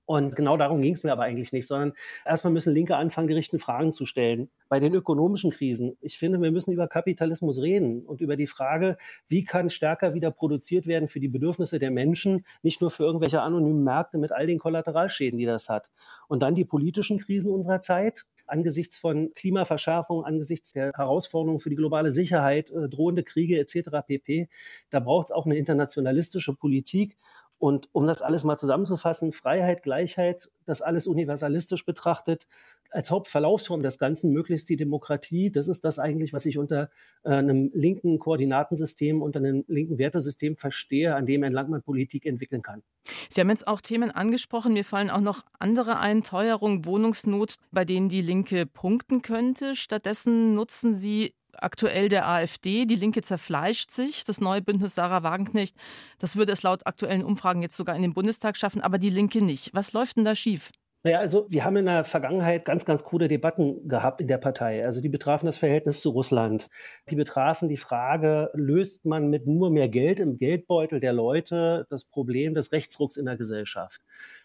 Und 0.06 0.36
genau 0.36 0.56
darum 0.56 0.80
ging 0.82 0.94
es 0.94 1.02
mir 1.02 1.10
aber 1.10 1.24
eigentlich 1.24 1.52
nicht, 1.52 1.66
sondern 1.66 1.92
erstmal 2.24 2.52
müssen 2.52 2.72
Linke 2.72 2.96
anfangen, 2.96 3.26
die 3.26 3.34
richtigen 3.34 3.58
Fragen 3.58 3.92
zu 3.92 4.06
stellen. 4.06 4.48
Bei 4.68 4.78
den 4.78 4.94
ökonomischen 4.94 5.50
Krisen, 5.50 5.96
ich 6.00 6.16
finde, 6.16 6.40
wir 6.40 6.52
müssen 6.52 6.72
über 6.72 6.86
Kapitalismus 6.86 7.60
reden 7.60 8.06
und 8.06 8.20
über 8.20 8.36
die 8.36 8.46
Frage, 8.46 8.98
wie 9.26 9.42
kann 9.42 9.68
stärker 9.68 10.14
wieder 10.14 10.30
produziert 10.30 10.86
werden 10.86 11.08
für 11.08 11.18
die 11.18 11.28
Bedürfnisse 11.28 11.80
der 11.80 11.90
Menschen, 11.90 12.46
nicht 12.62 12.80
nur 12.80 12.92
für 12.92 13.02
irgendwelche 13.02 13.42
anonymen 13.42 13.82
Märkte 13.82 14.18
mit 14.18 14.30
all 14.30 14.46
den 14.46 14.60
Kollateralschäden, 14.60 15.38
die 15.40 15.44
das 15.44 15.68
hat. 15.68 15.90
Und 16.28 16.40
dann 16.40 16.54
die 16.54 16.64
politischen 16.64 17.18
Krisen 17.18 17.50
unserer 17.50 17.80
Zeit, 17.80 18.26
angesichts 18.46 18.96
von 18.96 19.32
Klimaverschärfung, 19.34 20.24
angesichts 20.24 20.72
der 20.72 20.92
Herausforderungen 20.94 21.60
für 21.60 21.70
die 21.70 21.76
globale 21.76 22.12
Sicherheit, 22.12 22.70
äh, 22.70 22.88
drohende 22.88 23.24
Kriege 23.24 23.58
etc. 23.58 23.90
pp. 24.06 24.48
Da 24.90 25.00
braucht 25.00 25.26
es 25.26 25.32
auch 25.32 25.46
eine 25.46 25.56
internationalistische 25.56 26.54
Politik. 26.54 27.16
Und 27.58 27.88
um 27.92 28.06
das 28.06 28.20
alles 28.20 28.44
mal 28.44 28.58
zusammenzufassen, 28.58 29.32
Freiheit, 29.32 29.82
Gleichheit, 29.82 30.50
das 30.66 30.82
alles 30.82 31.06
universalistisch 31.06 31.86
betrachtet, 31.86 32.46
als 32.90 33.10
Hauptverlaufsform 33.10 33.82
des 33.82 33.98
Ganzen 33.98 34.32
möglichst 34.32 34.68
die 34.68 34.76
Demokratie, 34.76 35.50
das 35.50 35.68
ist 35.68 35.84
das 35.84 35.98
eigentlich, 35.98 36.32
was 36.32 36.46
ich 36.46 36.58
unter 36.58 36.90
äh, 37.24 37.30
einem 37.30 37.70
linken 37.74 38.18
Koordinatensystem, 38.18 39.22
unter 39.22 39.38
einem 39.38 39.64
linken 39.68 39.98
Wertesystem 39.98 40.56
verstehe, 40.56 41.14
an 41.14 41.26
dem 41.26 41.42
entlang 41.42 41.70
man 41.70 41.82
Politik 41.82 42.26
entwickeln 42.26 42.62
kann. 42.62 42.82
Sie 43.28 43.40
haben 43.40 43.50
jetzt 43.50 43.66
auch 43.66 43.80
Themen 43.80 44.10
angesprochen, 44.10 44.72
mir 44.72 44.84
fallen 44.84 45.10
auch 45.10 45.20
noch 45.20 45.44
andere 45.58 45.98
ein, 45.98 46.22
Teuerung, 46.22 46.84
Wohnungsnot, 46.84 47.56
bei 47.70 47.84
denen 47.84 48.08
die 48.08 48.22
Linke 48.22 48.66
punkten 48.66 49.22
könnte. 49.22 49.74
Stattdessen 49.74 50.54
nutzen 50.54 50.94
Sie 50.94 51.34
aktuell 51.62 52.08
der 52.08 52.28
AfD. 52.28 52.86
Die 52.86 52.94
Linke 52.94 53.22
zerfleischt 53.22 53.90
sich. 53.90 54.24
Das 54.24 54.40
neue 54.40 54.62
Bündnis 54.62 54.94
Sarah 54.94 55.22
Wagenknecht, 55.22 55.76
das 56.18 56.36
würde 56.36 56.52
es 56.52 56.62
laut 56.62 56.86
aktuellen 56.86 57.24
Umfragen 57.24 57.62
jetzt 57.62 57.76
sogar 57.76 57.96
in 57.96 58.02
den 58.02 58.14
Bundestag 58.14 58.56
schaffen, 58.56 58.80
aber 58.80 58.98
die 58.98 59.10
Linke 59.10 59.42
nicht. 59.42 59.74
Was 59.74 59.92
läuft 59.92 60.16
denn 60.16 60.24
da 60.24 60.34
schief? 60.34 60.70
Naja, 61.06 61.20
also 61.20 61.46
wir 61.48 61.64
haben 61.64 61.76
in 61.76 61.86
der 61.86 62.02
Vergangenheit 62.02 62.64
ganz, 62.64 62.84
ganz 62.84 63.04
krude 63.04 63.28
Debatten 63.28 63.86
gehabt 63.86 64.20
in 64.20 64.26
der 64.26 64.38
Partei. 64.38 64.84
Also 64.84 65.00
die 65.00 65.08
betrafen 65.08 65.46
das 65.46 65.56
Verhältnis 65.56 66.00
zu 66.00 66.10
Russland. 66.10 66.66
Die 67.08 67.14
betrafen 67.14 67.68
die 67.68 67.76
Frage, 67.76 68.50
löst 68.54 69.04
man 69.04 69.30
mit 69.30 69.46
nur 69.46 69.70
mehr 69.70 69.88
Geld 69.88 70.18
im 70.18 70.36
Geldbeutel 70.36 70.98
der 70.98 71.12
Leute 71.12 71.86
das 71.90 72.06
Problem 72.06 72.54
des 72.54 72.72
Rechtsrucks 72.72 73.16
in 73.16 73.26
der 73.26 73.36
Gesellschaft? 73.36 74.00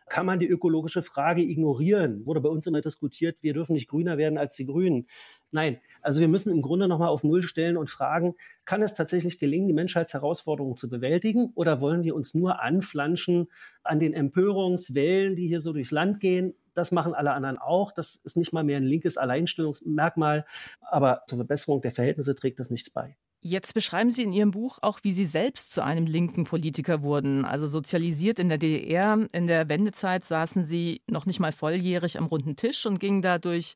Kann 0.08 0.28
man 0.28 0.38
die 0.38 0.48
ökologische 0.48 1.02
Frage 1.02 1.42
ignorieren? 1.42 2.28
Wurde 2.28 2.42
bei 2.42 2.50
uns 2.50 2.68
immer 2.68 2.82
diskutiert, 2.82 3.42
wir 3.42 3.54
dürfen 3.54 3.74
nicht 3.74 3.90
grüner 3.90 4.20
werden 4.20 4.38
als 4.38 4.56
die 4.56 4.68
Grünen. 4.68 5.08
Nein, 5.52 5.82
also 6.02 6.22
wir 6.22 6.30
müssen 6.30 6.52
im 6.52 6.62
Grunde 6.62 6.88
nochmal 6.88 7.10
auf 7.10 7.24
Null 7.26 7.44
stellen 7.44 7.76
und 7.76 7.90
fragen, 7.90 8.36
kann 8.64 8.82
es 8.82 8.94
tatsächlich 8.94 9.38
gelingen, 9.38 9.68
die 9.68 9.74
Menschheitsherausforderungen 9.74 10.78
zu 10.78 10.90
bewältigen 10.90 11.52
oder 11.56 11.82
wollen 11.82 12.04
wir 12.04 12.16
uns 12.16 12.34
nur 12.34 12.62
anflanschen 12.62 13.48
an 13.84 14.00
den 14.00 14.14
Empörungswellen, 14.14 15.36
die 15.36 15.48
hier 15.48 15.60
so 15.60 15.74
durchs 15.74 15.92
Land 15.92 16.22
gehen? 16.22 16.54
Das 16.74 16.94
machen 16.94 17.14
alle 17.14 17.34
anderen 17.34 17.58
auch. 17.58 17.92
Das 17.92 18.16
ist 18.16 18.38
nicht 18.38 18.54
mal 18.54 18.64
mehr 18.64 18.78
ein 18.78 18.84
linkes 18.84 19.18
Alleinstellungsmerkmal, 19.18 20.46
aber 20.80 21.24
zur 21.28 21.40
Verbesserung 21.40 21.82
der 21.82 21.92
Verhältnisse 21.92 22.34
trägt 22.34 22.60
das 22.60 22.70
nichts 22.70 22.90
bei. 22.90 23.18
Jetzt 23.44 23.74
beschreiben 23.74 24.12
Sie 24.12 24.22
in 24.22 24.34
Ihrem 24.34 24.52
Buch 24.52 24.78
auch, 24.84 25.00
wie 25.02 25.12
Sie 25.12 25.26
selbst 25.26 25.74
zu 25.74 25.84
einem 25.84 26.06
linken 26.06 26.44
Politiker 26.44 27.02
wurden. 27.02 27.44
Also 27.44 27.66
sozialisiert 27.66 28.38
in 28.38 28.50
der 28.50 28.60
DDR. 28.60 29.18
In 29.34 29.48
der 29.48 29.68
Wendezeit 29.68 30.24
saßen 30.24 30.64
Sie 30.64 31.02
noch 31.10 31.26
nicht 31.26 31.40
mal 31.40 31.52
volljährig 31.52 32.20
am 32.20 32.28
runden 32.28 32.56
Tisch 32.56 32.86
und 32.86 33.00
gingen 33.00 33.24
da 33.24 33.40
durch 33.40 33.74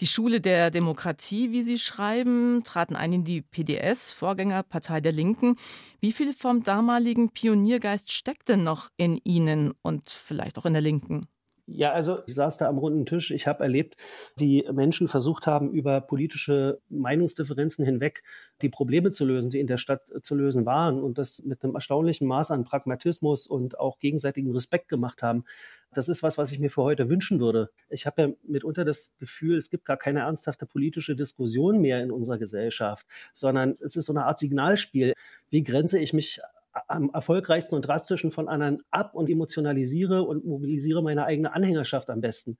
die 0.00 0.06
Schule 0.06 0.42
der 0.42 0.70
Demokratie, 0.70 1.50
wie 1.50 1.62
Sie 1.62 1.78
schreiben, 1.78 2.60
traten 2.62 2.94
ein 2.94 3.14
in 3.14 3.24
die 3.24 3.40
PDS, 3.40 4.12
Vorgängerpartei 4.12 5.00
der 5.00 5.12
Linken. 5.12 5.56
Wie 6.00 6.12
viel 6.12 6.34
vom 6.34 6.62
damaligen 6.62 7.30
Pioniergeist 7.30 8.12
steckt 8.12 8.50
denn 8.50 8.64
noch 8.64 8.90
in 8.98 9.18
Ihnen 9.24 9.72
und 9.80 10.10
vielleicht 10.10 10.58
auch 10.58 10.66
in 10.66 10.74
der 10.74 10.82
Linken? 10.82 11.26
Ja, 11.68 11.92
also 11.92 12.20
ich 12.26 12.36
saß 12.36 12.58
da 12.58 12.68
am 12.68 12.78
runden 12.78 13.06
Tisch. 13.06 13.32
Ich 13.32 13.48
habe 13.48 13.64
erlebt, 13.64 13.96
wie 14.36 14.64
Menschen 14.72 15.08
versucht 15.08 15.48
haben, 15.48 15.72
über 15.72 16.00
politische 16.00 16.80
Meinungsdifferenzen 16.90 17.84
hinweg 17.84 18.22
die 18.62 18.68
Probleme 18.68 19.10
zu 19.10 19.24
lösen, 19.24 19.50
die 19.50 19.58
in 19.58 19.66
der 19.66 19.76
Stadt 19.76 20.12
zu 20.22 20.36
lösen 20.36 20.64
waren 20.64 21.02
und 21.02 21.18
das 21.18 21.42
mit 21.42 21.64
einem 21.64 21.74
erstaunlichen 21.74 22.28
Maß 22.28 22.52
an 22.52 22.62
Pragmatismus 22.62 23.48
und 23.48 23.80
auch 23.80 23.98
gegenseitigen 23.98 24.52
Respekt 24.52 24.88
gemacht 24.88 25.24
haben. 25.24 25.44
Das 25.92 26.08
ist 26.08 26.22
was, 26.22 26.38
was 26.38 26.52
ich 26.52 26.60
mir 26.60 26.70
für 26.70 26.82
heute 26.82 27.08
wünschen 27.08 27.40
würde. 27.40 27.70
Ich 27.88 28.06
habe 28.06 28.22
ja 28.22 28.28
mitunter 28.44 28.84
das 28.84 29.12
Gefühl, 29.18 29.56
es 29.56 29.68
gibt 29.68 29.86
gar 29.86 29.96
keine 29.96 30.20
ernsthafte 30.20 30.66
politische 30.66 31.16
Diskussion 31.16 31.80
mehr 31.80 32.00
in 32.00 32.12
unserer 32.12 32.38
Gesellschaft, 32.38 33.08
sondern 33.34 33.76
es 33.80 33.96
ist 33.96 34.06
so 34.06 34.12
eine 34.12 34.26
Art 34.26 34.38
Signalspiel. 34.38 35.14
Wie 35.50 35.64
grenze 35.64 35.98
ich 35.98 36.12
mich 36.12 36.40
am 36.88 37.10
erfolgreichsten 37.10 37.74
und 37.74 37.82
drastischen 37.82 38.30
von 38.30 38.48
anderen 38.48 38.82
ab 38.90 39.14
und 39.14 39.28
emotionalisiere 39.30 40.22
und 40.22 40.44
mobilisiere 40.44 41.02
meine 41.02 41.24
eigene 41.24 41.52
Anhängerschaft 41.54 42.10
am 42.10 42.20
besten. 42.20 42.58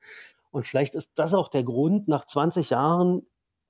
Und 0.50 0.66
vielleicht 0.66 0.94
ist 0.94 1.12
das 1.16 1.35
auch 1.35 1.49
der 1.49 1.64
Grund, 1.64 2.08
nach 2.08 2.25
20 2.25 2.70
Jahren 2.70 3.26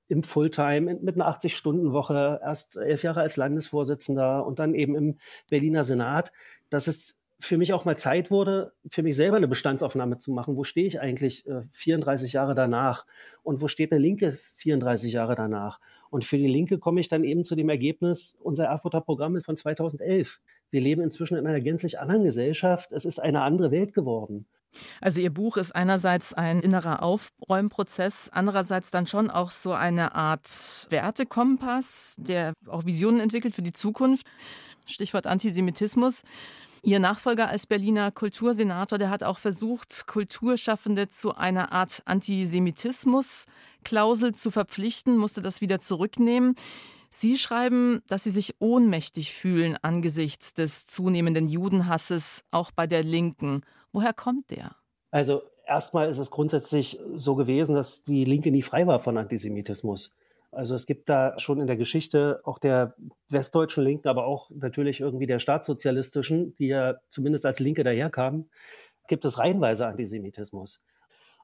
im 0.08 0.22
Fulltime 0.22 0.98
mit 1.00 1.16
einer 1.16 1.28
80-Stunden-Woche, 1.28 2.40
erst 2.42 2.76
elf 2.76 3.02
Jahre 3.02 3.20
als 3.20 3.36
Landesvorsitzender 3.36 4.46
und 4.46 4.58
dann 4.58 4.74
eben 4.74 4.94
im 4.94 5.18
Berliner 5.50 5.82
Senat, 5.82 6.32
dass 6.70 6.86
es 6.86 7.18
für 7.38 7.58
mich 7.58 7.72
auch 7.72 7.84
mal 7.84 7.98
Zeit 7.98 8.30
wurde, 8.30 8.72
für 8.90 9.02
mich 9.02 9.14
selber 9.14 9.36
eine 9.36 9.48
Bestandsaufnahme 9.48 10.18
zu 10.18 10.32
machen. 10.32 10.56
Wo 10.56 10.64
stehe 10.64 10.86
ich 10.86 11.00
eigentlich 11.00 11.46
äh, 11.46 11.62
34 11.72 12.32
Jahre 12.32 12.54
danach? 12.54 13.06
Und 13.42 13.60
wo 13.60 13.68
steht 13.68 13.92
eine 13.92 14.00
Linke 14.00 14.32
34 14.32 15.12
Jahre 15.12 15.34
danach? 15.34 15.78
Und 16.10 16.24
für 16.24 16.38
die 16.38 16.46
Linke 16.46 16.78
komme 16.78 17.00
ich 17.00 17.08
dann 17.08 17.24
eben 17.24 17.44
zu 17.44 17.54
dem 17.54 17.68
Ergebnis, 17.68 18.36
unser 18.40 18.64
Erfurter 18.64 19.00
Programm 19.00 19.36
ist 19.36 19.46
von 19.46 19.56
2011. 19.56 20.40
Wir 20.70 20.80
leben 20.80 21.02
inzwischen 21.02 21.36
in 21.36 21.46
einer 21.46 21.60
gänzlich 21.60 21.98
anderen 21.98 22.24
Gesellschaft. 22.24 22.92
Es 22.92 23.04
ist 23.04 23.20
eine 23.20 23.42
andere 23.42 23.70
Welt 23.70 23.92
geworden. 23.92 24.46
Also 25.00 25.20
Ihr 25.20 25.32
Buch 25.32 25.56
ist 25.56 25.72
einerseits 25.72 26.34
ein 26.34 26.60
innerer 26.60 27.02
Aufräumprozess, 27.02 28.30
andererseits 28.32 28.90
dann 28.90 29.06
schon 29.06 29.30
auch 29.30 29.50
so 29.50 29.72
eine 29.72 30.14
Art 30.14 30.86
Wertekompass, 30.90 32.14
der 32.18 32.52
auch 32.66 32.84
Visionen 32.84 33.20
entwickelt 33.20 33.54
für 33.54 33.62
die 33.62 33.72
Zukunft. 33.72 34.26
Stichwort 34.86 35.26
Antisemitismus. 35.26 36.22
Ihr 36.86 37.00
Nachfolger 37.00 37.48
als 37.48 37.66
Berliner 37.66 38.12
Kultursenator, 38.12 38.96
der 38.96 39.10
hat 39.10 39.24
auch 39.24 39.38
versucht, 39.38 40.06
Kulturschaffende 40.06 41.08
zu 41.08 41.34
einer 41.34 41.72
Art 41.72 42.00
Antisemitismus-Klausel 42.04 44.36
zu 44.36 44.52
verpflichten, 44.52 45.16
musste 45.16 45.42
das 45.42 45.60
wieder 45.60 45.80
zurücknehmen. 45.80 46.54
Sie 47.10 47.38
schreiben, 47.38 48.04
dass 48.06 48.22
Sie 48.22 48.30
sich 48.30 48.54
ohnmächtig 48.60 49.32
fühlen 49.32 49.76
angesichts 49.82 50.54
des 50.54 50.86
zunehmenden 50.86 51.48
Judenhasses, 51.48 52.44
auch 52.52 52.70
bei 52.70 52.86
der 52.86 53.02
Linken. 53.02 53.62
Woher 53.90 54.12
kommt 54.12 54.52
der? 54.52 54.76
Also 55.10 55.42
erstmal 55.66 56.08
ist 56.08 56.18
es 56.18 56.30
grundsätzlich 56.30 57.00
so 57.16 57.34
gewesen, 57.34 57.74
dass 57.74 58.04
die 58.04 58.24
Linke 58.24 58.52
nie 58.52 58.62
frei 58.62 58.86
war 58.86 59.00
von 59.00 59.18
Antisemitismus. 59.18 60.12
Also 60.56 60.74
es 60.74 60.86
gibt 60.86 61.08
da 61.08 61.38
schon 61.38 61.60
in 61.60 61.66
der 61.66 61.76
Geschichte 61.76 62.40
auch 62.44 62.58
der 62.58 62.94
westdeutschen 63.28 63.84
Linken, 63.84 64.08
aber 64.08 64.26
auch 64.26 64.50
natürlich 64.50 65.00
irgendwie 65.00 65.26
der 65.26 65.38
staatssozialistischen, 65.38 66.54
die 66.56 66.68
ja 66.68 66.96
zumindest 67.10 67.44
als 67.44 67.60
Linke 67.60 67.84
daherkamen, 67.84 68.50
gibt 69.06 69.24
es 69.24 69.38
reihenweise 69.38 69.86
Antisemitismus. 69.86 70.80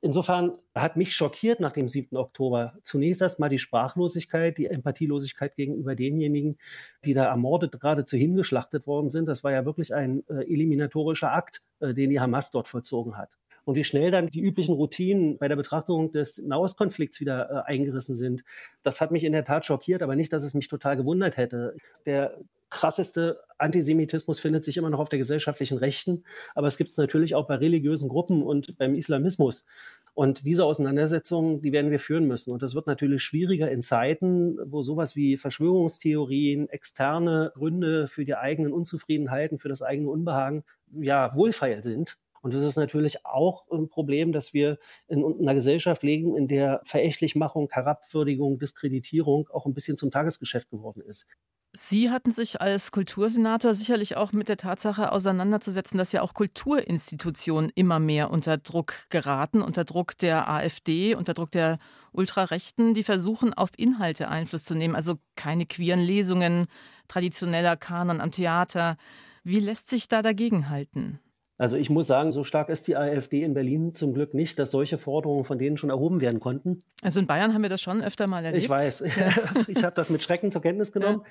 Insofern 0.00 0.58
hat 0.74 0.96
mich 0.96 1.14
schockiert 1.14 1.60
nach 1.60 1.72
dem 1.72 1.86
7. 1.86 2.16
Oktober 2.16 2.78
zunächst 2.82 3.22
erstmal 3.22 3.50
die 3.50 3.60
Sprachlosigkeit, 3.60 4.58
die 4.58 4.66
Empathielosigkeit 4.66 5.54
gegenüber 5.54 5.94
denjenigen, 5.94 6.58
die 7.04 7.14
da 7.14 7.26
ermordet 7.26 7.78
geradezu 7.80 8.16
hingeschlachtet 8.16 8.86
worden 8.86 9.10
sind. 9.10 9.26
Das 9.26 9.44
war 9.44 9.52
ja 9.52 9.64
wirklich 9.64 9.94
ein 9.94 10.24
äh, 10.28 10.42
eliminatorischer 10.42 11.32
Akt, 11.32 11.62
äh, 11.78 11.94
den 11.94 12.10
die 12.10 12.18
Hamas 12.18 12.50
dort 12.50 12.66
vollzogen 12.66 13.16
hat 13.16 13.30
und 13.64 13.76
wie 13.76 13.84
schnell 13.84 14.10
dann 14.10 14.28
die 14.28 14.40
üblichen 14.40 14.74
Routinen 14.74 15.38
bei 15.38 15.48
der 15.48 15.56
Betrachtung 15.56 16.12
des 16.12 16.38
Nahostkonflikts 16.38 17.20
wieder 17.20 17.50
äh, 17.50 17.72
eingerissen 17.72 18.16
sind. 18.16 18.44
Das 18.82 19.00
hat 19.00 19.10
mich 19.10 19.24
in 19.24 19.32
der 19.32 19.44
Tat 19.44 19.66
schockiert, 19.66 20.02
aber 20.02 20.16
nicht, 20.16 20.32
dass 20.32 20.42
es 20.42 20.54
mich 20.54 20.68
total 20.68 20.96
gewundert 20.96 21.36
hätte. 21.36 21.76
Der 22.06 22.38
krasseste 22.72 23.38
Antisemitismus 23.58 24.40
findet 24.40 24.64
sich 24.64 24.78
immer 24.78 24.88
noch 24.88 24.98
auf 24.98 25.10
der 25.10 25.18
gesellschaftlichen 25.18 25.76
Rechten, 25.76 26.24
aber 26.54 26.66
es 26.66 26.78
gibt 26.78 26.90
es 26.90 26.96
natürlich 26.96 27.34
auch 27.34 27.46
bei 27.46 27.56
religiösen 27.56 28.08
Gruppen 28.08 28.42
und 28.42 28.78
beim 28.78 28.94
Islamismus. 28.94 29.66
Und 30.14 30.46
diese 30.46 30.64
Auseinandersetzungen, 30.64 31.60
die 31.60 31.72
werden 31.72 31.90
wir 31.90 32.00
führen 32.00 32.26
müssen. 32.26 32.50
Und 32.52 32.62
das 32.62 32.74
wird 32.74 32.86
natürlich 32.86 33.22
schwieriger 33.22 33.70
in 33.70 33.82
Zeiten, 33.82 34.58
wo 34.64 34.82
sowas 34.82 35.16
wie 35.16 35.36
Verschwörungstheorien, 35.36 36.68
externe 36.68 37.52
Gründe 37.54 38.08
für 38.08 38.24
die 38.24 38.34
eigenen 38.34 38.72
Unzufriedenheiten, 38.72 39.58
für 39.58 39.68
das 39.68 39.82
eigene 39.82 40.10
Unbehagen, 40.10 40.64
ja, 40.92 41.34
wohlfeil 41.34 41.82
sind. 41.82 42.18
Und 42.42 42.54
es 42.54 42.62
ist 42.62 42.76
natürlich 42.76 43.24
auch 43.24 43.70
ein 43.70 43.88
Problem, 43.88 44.32
dass 44.32 44.52
wir 44.52 44.78
in 45.08 45.24
einer 45.40 45.54
Gesellschaft 45.54 46.02
leben, 46.02 46.36
in 46.36 46.48
der 46.48 46.80
Verächtlichmachung, 46.84 47.70
Herabwürdigung, 47.70 48.58
Diskreditierung 48.58 49.48
auch 49.52 49.64
ein 49.64 49.74
bisschen 49.74 49.96
zum 49.96 50.10
Tagesgeschäft 50.10 50.68
geworden 50.70 51.02
ist. 51.02 51.26
Sie 51.74 52.10
hatten 52.10 52.32
sich 52.32 52.60
als 52.60 52.92
Kultursenator 52.92 53.74
sicherlich 53.74 54.16
auch 54.18 54.32
mit 54.32 54.50
der 54.50 54.58
Tatsache 54.58 55.10
auseinanderzusetzen, 55.10 55.96
dass 55.96 56.12
ja 56.12 56.20
auch 56.20 56.34
Kulturinstitutionen 56.34 57.72
immer 57.74 57.98
mehr 57.98 58.30
unter 58.30 58.58
Druck 58.58 59.08
geraten, 59.08 59.62
unter 59.62 59.84
Druck 59.84 60.18
der 60.18 60.50
AfD, 60.50 61.14
unter 61.14 61.32
Druck 61.32 61.50
der 61.50 61.78
Ultrarechten, 62.12 62.92
die 62.92 63.04
versuchen, 63.04 63.54
auf 63.54 63.70
Inhalte 63.78 64.28
Einfluss 64.28 64.64
zu 64.64 64.74
nehmen. 64.74 64.94
Also 64.94 65.16
keine 65.34 65.64
queeren 65.64 66.00
Lesungen, 66.00 66.66
traditioneller 67.08 67.78
Kanon 67.78 68.20
am 68.20 68.32
Theater. 68.32 68.98
Wie 69.42 69.58
lässt 69.58 69.88
sich 69.88 70.08
da 70.08 70.20
dagegenhalten? 70.20 71.20
Also 71.62 71.76
ich 71.76 71.90
muss 71.90 72.08
sagen, 72.08 72.32
so 72.32 72.42
stark 72.42 72.70
ist 72.70 72.88
die 72.88 72.96
AfD 72.96 73.44
in 73.44 73.54
Berlin 73.54 73.94
zum 73.94 74.14
Glück 74.14 74.34
nicht, 74.34 74.58
dass 74.58 74.72
solche 74.72 74.98
Forderungen 74.98 75.44
von 75.44 75.60
denen 75.60 75.76
schon 75.76 75.90
erhoben 75.90 76.20
werden 76.20 76.40
konnten. 76.40 76.82
Also 77.02 77.20
in 77.20 77.28
Bayern 77.28 77.54
haben 77.54 77.62
wir 77.62 77.70
das 77.70 77.80
schon 77.80 78.02
öfter 78.02 78.26
mal 78.26 78.44
erlebt. 78.44 78.64
Ich 78.64 78.68
weiß. 78.68 79.04
Ja. 79.16 79.32
ich 79.68 79.84
habe 79.84 79.94
das 79.94 80.10
mit 80.10 80.24
Schrecken 80.24 80.50
zur 80.50 80.60
Kenntnis 80.60 80.90
genommen. 80.90 81.22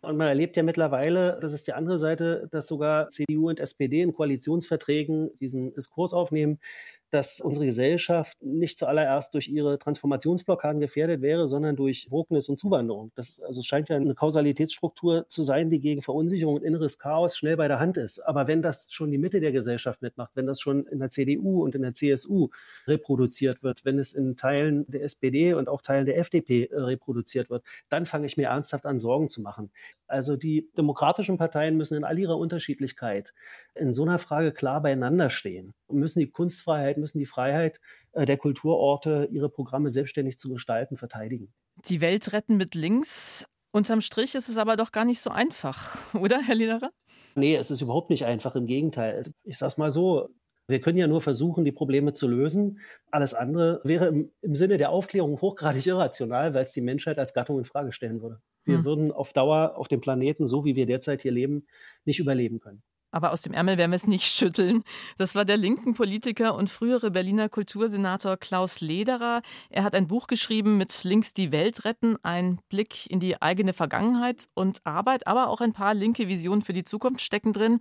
Ja. 0.00 0.08
Und 0.08 0.16
man 0.16 0.28
erlebt 0.28 0.56
ja 0.56 0.62
mittlerweile, 0.62 1.40
das 1.40 1.52
ist 1.52 1.66
die 1.66 1.72
andere 1.72 1.98
Seite, 1.98 2.46
dass 2.52 2.68
sogar 2.68 3.10
CDU 3.10 3.48
und 3.48 3.58
SPD 3.58 4.00
in 4.00 4.14
Koalitionsverträgen 4.14 5.36
diesen 5.40 5.74
Diskurs 5.74 6.12
aufnehmen, 6.12 6.60
dass 7.10 7.40
unsere 7.40 7.66
Gesellschaft 7.66 8.42
nicht 8.42 8.78
zuallererst 8.78 9.34
durch 9.34 9.48
ihre 9.48 9.78
Transformationsblockaden 9.78 10.80
gefährdet 10.80 11.22
wäre, 11.22 11.48
sondern 11.48 11.76
durch 11.76 12.06
Wognis 12.10 12.48
und 12.48 12.58
Zuwanderung. 12.58 13.12
Das 13.14 13.40
also 13.40 13.62
scheint 13.62 13.88
ja 13.88 13.96
eine 13.96 14.14
Kausalitätsstruktur 14.14 15.26
zu 15.28 15.42
sein, 15.42 15.70
die 15.70 15.80
gegen 15.80 16.02
Verunsicherung 16.02 16.54
und 16.54 16.62
inneres 16.62 16.98
Chaos 16.98 17.36
schnell 17.36 17.56
bei 17.56 17.68
der 17.68 17.80
Hand 17.80 17.96
ist. 17.96 18.20
Aber 18.20 18.46
wenn 18.46 18.62
das 18.62 18.92
schon 18.92 19.10
die 19.10 19.18
Mitte 19.18 19.40
der 19.40 19.52
Gesellschaft 19.52 20.02
mitmacht, 20.02 20.30
wenn 20.34 20.46
das 20.46 20.60
schon 20.60 20.86
in 20.86 21.00
der 21.00 21.10
CDU 21.10 21.62
und 21.62 21.74
in 21.74 21.82
der 21.82 21.94
CSU 21.94 22.48
reproduziert 22.86 23.62
wird, 23.62 23.84
wenn 23.84 23.98
es 23.98 24.14
in 24.14 24.36
Teilen 24.36 24.84
der 24.88 25.02
SPD 25.02 25.54
und 25.54 25.68
auch 25.68 25.82
Teilen 25.82 26.06
der 26.06 26.18
FDP 26.18 26.64
äh, 26.64 26.80
reproduziert 26.80 27.50
wird, 27.50 27.64
dann 27.88 28.06
fange 28.06 28.26
ich 28.26 28.36
mir 28.36 28.48
ernsthaft 28.48 28.86
an, 28.86 28.98
Sorgen 28.98 29.28
zu 29.28 29.42
machen. 29.42 29.70
Also 30.06 30.36
die 30.36 30.70
demokratischen 30.76 31.38
Parteien 31.38 31.76
müssen 31.76 31.96
in 31.96 32.04
all 32.04 32.18
ihrer 32.18 32.38
Unterschiedlichkeit 32.38 33.34
in 33.74 33.94
so 33.94 34.02
einer 34.02 34.18
Frage 34.18 34.52
klar 34.52 34.82
beieinander 34.82 35.30
stehen 35.30 35.74
und 35.86 35.98
müssen 35.98 36.20
die 36.20 36.30
Kunstfreiheit 36.30 36.98
müssen 37.00 37.18
die 37.18 37.26
Freiheit 37.26 37.80
äh, 38.12 38.26
der 38.26 38.36
Kulturorte, 38.36 39.28
ihre 39.32 39.48
Programme 39.48 39.90
selbstständig 39.90 40.38
zu 40.38 40.50
gestalten, 40.50 40.96
verteidigen. 40.96 41.52
Die 41.86 42.00
Welt 42.00 42.32
retten 42.32 42.56
mit 42.56 42.74
links. 42.74 43.46
Unterm 43.72 44.00
Strich 44.00 44.34
ist 44.34 44.48
es 44.48 44.56
aber 44.56 44.76
doch 44.76 44.92
gar 44.92 45.04
nicht 45.04 45.20
so 45.20 45.30
einfach, 45.30 45.96
oder, 46.14 46.40
Herr 46.40 46.54
Lederer? 46.54 46.90
Nee, 47.34 47.56
es 47.56 47.70
ist 47.70 47.80
überhaupt 47.80 48.10
nicht 48.10 48.24
einfach. 48.24 48.56
Im 48.56 48.66
Gegenteil. 48.66 49.32
Ich 49.44 49.58
sage 49.58 49.68
es 49.68 49.78
mal 49.78 49.90
so. 49.90 50.28
Wir 50.66 50.80
können 50.80 50.98
ja 50.98 51.08
nur 51.08 51.20
versuchen, 51.20 51.64
die 51.64 51.72
Probleme 51.72 52.12
zu 52.12 52.28
lösen. 52.28 52.78
Alles 53.10 53.34
andere 53.34 53.80
wäre 53.82 54.06
im, 54.06 54.30
im 54.40 54.54
Sinne 54.54 54.78
der 54.78 54.90
Aufklärung 54.90 55.40
hochgradig 55.40 55.84
irrational, 55.86 56.54
weil 56.54 56.62
es 56.62 56.72
die 56.72 56.80
Menschheit 56.80 57.18
als 57.18 57.34
Gattung 57.34 57.58
in 57.58 57.64
Frage 57.64 57.92
stellen 57.92 58.22
würde. 58.22 58.40
Wir 58.64 58.78
hm. 58.78 58.84
würden 58.84 59.12
auf 59.12 59.32
Dauer 59.32 59.74
auf 59.76 59.88
dem 59.88 60.00
Planeten, 60.00 60.46
so 60.46 60.64
wie 60.64 60.76
wir 60.76 60.86
derzeit 60.86 61.22
hier 61.22 61.32
leben, 61.32 61.66
nicht 62.04 62.20
überleben 62.20 62.60
können. 62.60 62.82
Aber 63.10 63.32
aus 63.32 63.42
dem 63.42 63.52
Ärmel 63.52 63.78
werden 63.78 63.90
wir 63.90 63.96
es 63.96 64.06
nicht 64.06 64.24
schütteln. 64.32 64.82
Das 65.18 65.34
war 65.34 65.44
der 65.44 65.56
linken 65.56 65.94
Politiker 65.94 66.54
und 66.54 66.70
frühere 66.70 67.10
Berliner 67.10 67.48
Kultursenator 67.48 68.36
Klaus 68.36 68.80
Lederer. 68.80 69.42
Er 69.68 69.84
hat 69.84 69.94
ein 69.94 70.06
Buch 70.06 70.26
geschrieben 70.26 70.76
mit 70.76 71.04
Links 71.04 71.34
die 71.34 71.52
Welt 71.52 71.84
retten, 71.84 72.16
ein 72.22 72.60
Blick 72.68 73.10
in 73.10 73.20
die 73.20 73.40
eigene 73.40 73.72
Vergangenheit 73.72 74.48
und 74.54 74.80
Arbeit, 74.84 75.26
aber 75.26 75.48
auch 75.48 75.60
ein 75.60 75.72
paar 75.72 75.94
linke 75.94 76.28
Visionen 76.28 76.62
für 76.62 76.72
die 76.72 76.84
Zukunft 76.84 77.20
stecken 77.20 77.52
drin 77.52 77.80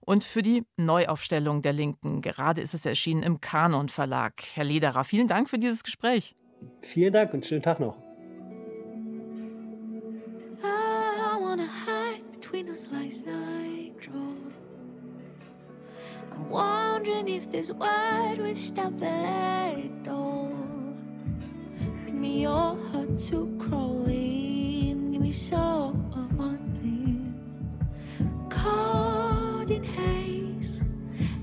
und 0.00 0.24
für 0.24 0.42
die 0.42 0.64
Neuaufstellung 0.76 1.62
der 1.62 1.72
Linken. 1.72 2.22
Gerade 2.22 2.60
ist 2.60 2.74
es 2.74 2.86
erschienen 2.86 3.22
im 3.22 3.40
Kanon 3.40 3.88
Verlag. 3.88 4.42
Herr 4.54 4.64
Lederer, 4.64 5.04
vielen 5.04 5.28
Dank 5.28 5.50
für 5.50 5.58
dieses 5.58 5.84
Gespräch. 5.84 6.34
Vielen 6.80 7.12
Dank 7.12 7.34
und 7.34 7.44
schönen 7.44 7.62
Tag 7.62 7.78
noch. 7.78 8.07
Wondering 16.48 17.28
if 17.28 17.50
this 17.50 17.70
word 17.70 18.38
would 18.38 18.56
stop 18.56 18.96
that 18.98 20.02
door. 20.02 20.52
Give 22.06 22.14
me 22.14 22.42
your 22.42 22.76
heart 22.90 23.18
to 23.28 23.56
crawl 23.58 24.06
in. 24.06 25.12
Give 25.12 25.20
me 25.20 25.32
so 25.32 25.90
one 26.36 26.72
thing. 26.80 27.34
Caught 28.48 29.70
in 29.70 29.84
haze, 29.84 30.80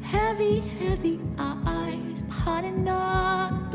heavy, 0.02 0.60
heavy 0.60 1.20
eyes, 1.38 2.24
hot 2.30 2.64
and 2.64 2.84
not 2.84 3.72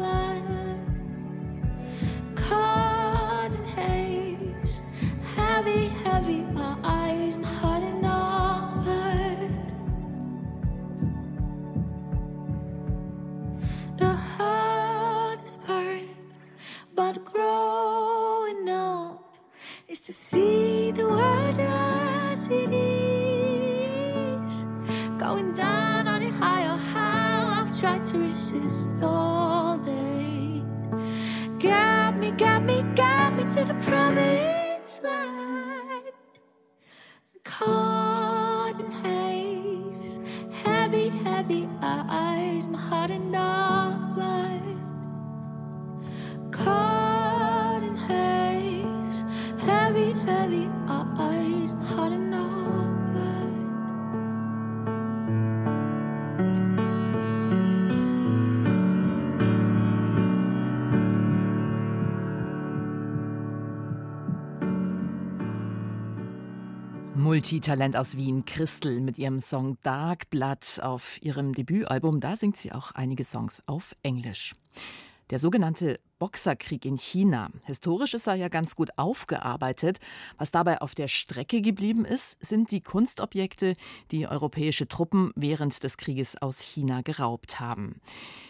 Multitalent 67.31 67.97
aus 67.97 68.17
Wien, 68.17 68.45
Christel, 68.45 69.01
mit 69.01 69.17
ihrem 69.17 69.39
Song 69.39 69.79
Dark 69.85 70.31
Blood 70.31 70.81
auf 70.83 71.23
ihrem 71.23 71.53
Debütalbum. 71.53 72.19
Da 72.19 72.35
singt 72.35 72.57
sie 72.57 72.73
auch 72.73 72.91
einige 72.91 73.23
Songs 73.23 73.63
auf 73.67 73.95
Englisch. 74.03 74.57
Der 75.31 75.39
sogenannte 75.39 76.01
Boxerkrieg 76.19 76.85
in 76.85 76.99
China. 76.99 77.51
Historisch 77.63 78.15
ist 78.15 78.27
er 78.27 78.35
ja 78.35 78.49
ganz 78.49 78.75
gut 78.75 78.91
aufgearbeitet. 78.97 80.01
Was 80.39 80.51
dabei 80.51 80.81
auf 80.81 80.97
der 80.97 81.07
Strecke 81.07 81.61
geblieben 81.61 82.05
ist, 82.05 82.45
sind 82.45 82.73
die 82.73 82.81
Kunstobjekte, 82.81 83.77
die 84.11 84.27
europäische 84.27 84.89
Truppen 84.89 85.31
während 85.37 85.85
des 85.85 85.99
Krieges 85.99 86.37
aus 86.43 86.61
China 86.61 87.03
geraubt 87.03 87.61
haben. 87.61 88.01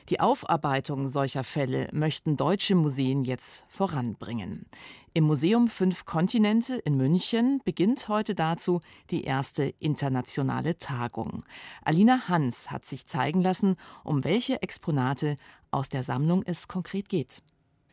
Die 0.09 0.21
Aufarbeitung 0.21 1.07
solcher 1.07 1.45
Fälle 1.45 1.89
möchten 1.93 2.39
deutsche 2.39 2.75
Museen 2.75 3.25
jetzt 3.25 3.65
voranbringen. 3.69 4.65
Im 5.13 5.25
Museum 5.25 5.67
Fünf 5.67 6.05
Kontinente 6.05 6.77
in 6.77 6.97
München 6.97 7.61
beginnt 7.65 8.07
heute 8.07 8.37
dazu 8.37 8.79
die 9.11 9.25
erste 9.25 9.75
internationale 9.81 10.79
Tagung. 10.79 11.43
Alina 11.83 12.29
Hans 12.29 12.71
hat 12.71 12.85
sich 12.85 13.07
zeigen 13.07 13.43
lassen, 13.43 13.75
um 14.05 14.23
welche 14.23 14.63
Exponate 14.63 15.35
aus 15.73 15.89
der 15.89 16.05
Sammlung 16.05 16.45
es 16.47 16.69
konkret 16.69 17.09
geht. 17.09 17.43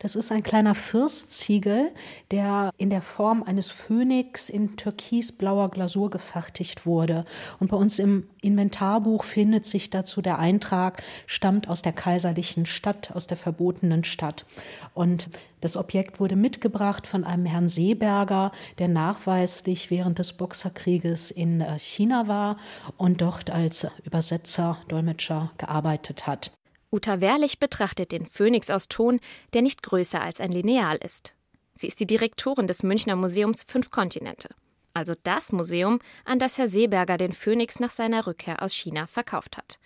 Das 0.00 0.14
ist 0.14 0.30
ein 0.30 0.44
kleiner 0.44 0.76
Firstziegel, 0.76 1.90
der 2.30 2.70
in 2.76 2.88
der 2.88 3.02
Form 3.02 3.42
eines 3.42 3.68
Phönix 3.68 4.48
in 4.48 4.76
türkisblauer 4.76 5.70
Glasur 5.70 6.08
gefertigt 6.08 6.86
wurde. 6.86 7.24
Und 7.58 7.72
bei 7.72 7.76
uns 7.76 7.98
im 7.98 8.28
Inventarbuch 8.40 9.24
findet 9.24 9.66
sich 9.66 9.90
dazu 9.90 10.22
der 10.22 10.38
Eintrag, 10.38 11.02
stammt 11.26 11.68
aus 11.68 11.82
der 11.82 11.92
kaiserlichen 11.92 12.64
Stadt, 12.64 13.10
aus 13.12 13.26
der 13.26 13.36
verbotenen 13.36 14.04
Stadt. 14.04 14.46
Und 14.94 15.30
das 15.60 15.76
Objekt 15.76 16.20
wurde 16.20 16.36
mitgebracht 16.36 17.08
von 17.08 17.24
einem 17.24 17.46
Herrn 17.46 17.68
Seeberger, 17.68 18.52
der 18.78 18.86
nachweislich 18.86 19.90
während 19.90 20.20
des 20.20 20.34
Boxerkrieges 20.34 21.32
in 21.32 21.60
äh, 21.60 21.76
China 21.80 22.28
war 22.28 22.58
und 22.96 23.20
dort 23.20 23.50
als 23.50 23.88
Übersetzer, 24.04 24.78
Dolmetscher 24.86 25.50
gearbeitet 25.58 26.28
hat. 26.28 26.57
Uta 26.90 27.20
Wehrlich 27.20 27.58
betrachtet 27.58 28.12
den 28.12 28.24
Phönix 28.24 28.70
aus 28.70 28.88
Ton, 28.88 29.20
der 29.52 29.62
nicht 29.62 29.82
größer 29.82 30.20
als 30.20 30.40
ein 30.40 30.52
Lineal 30.52 30.96
ist. 30.96 31.34
Sie 31.74 31.86
ist 31.86 32.00
die 32.00 32.06
Direktorin 32.06 32.66
des 32.66 32.82
Münchner 32.82 33.14
Museums 33.14 33.62
Fünf 33.62 33.90
Kontinente, 33.90 34.48
also 34.94 35.14
das 35.22 35.52
Museum, 35.52 36.00
an 36.24 36.38
das 36.38 36.58
Herr 36.58 36.66
Seeberger 36.66 37.18
den 37.18 37.32
Phönix 37.32 37.78
nach 37.78 37.90
seiner 37.90 38.26
Rückkehr 38.26 38.62
aus 38.62 38.74
China 38.74 39.06
verkauft 39.06 39.56
hat. 39.56 39.78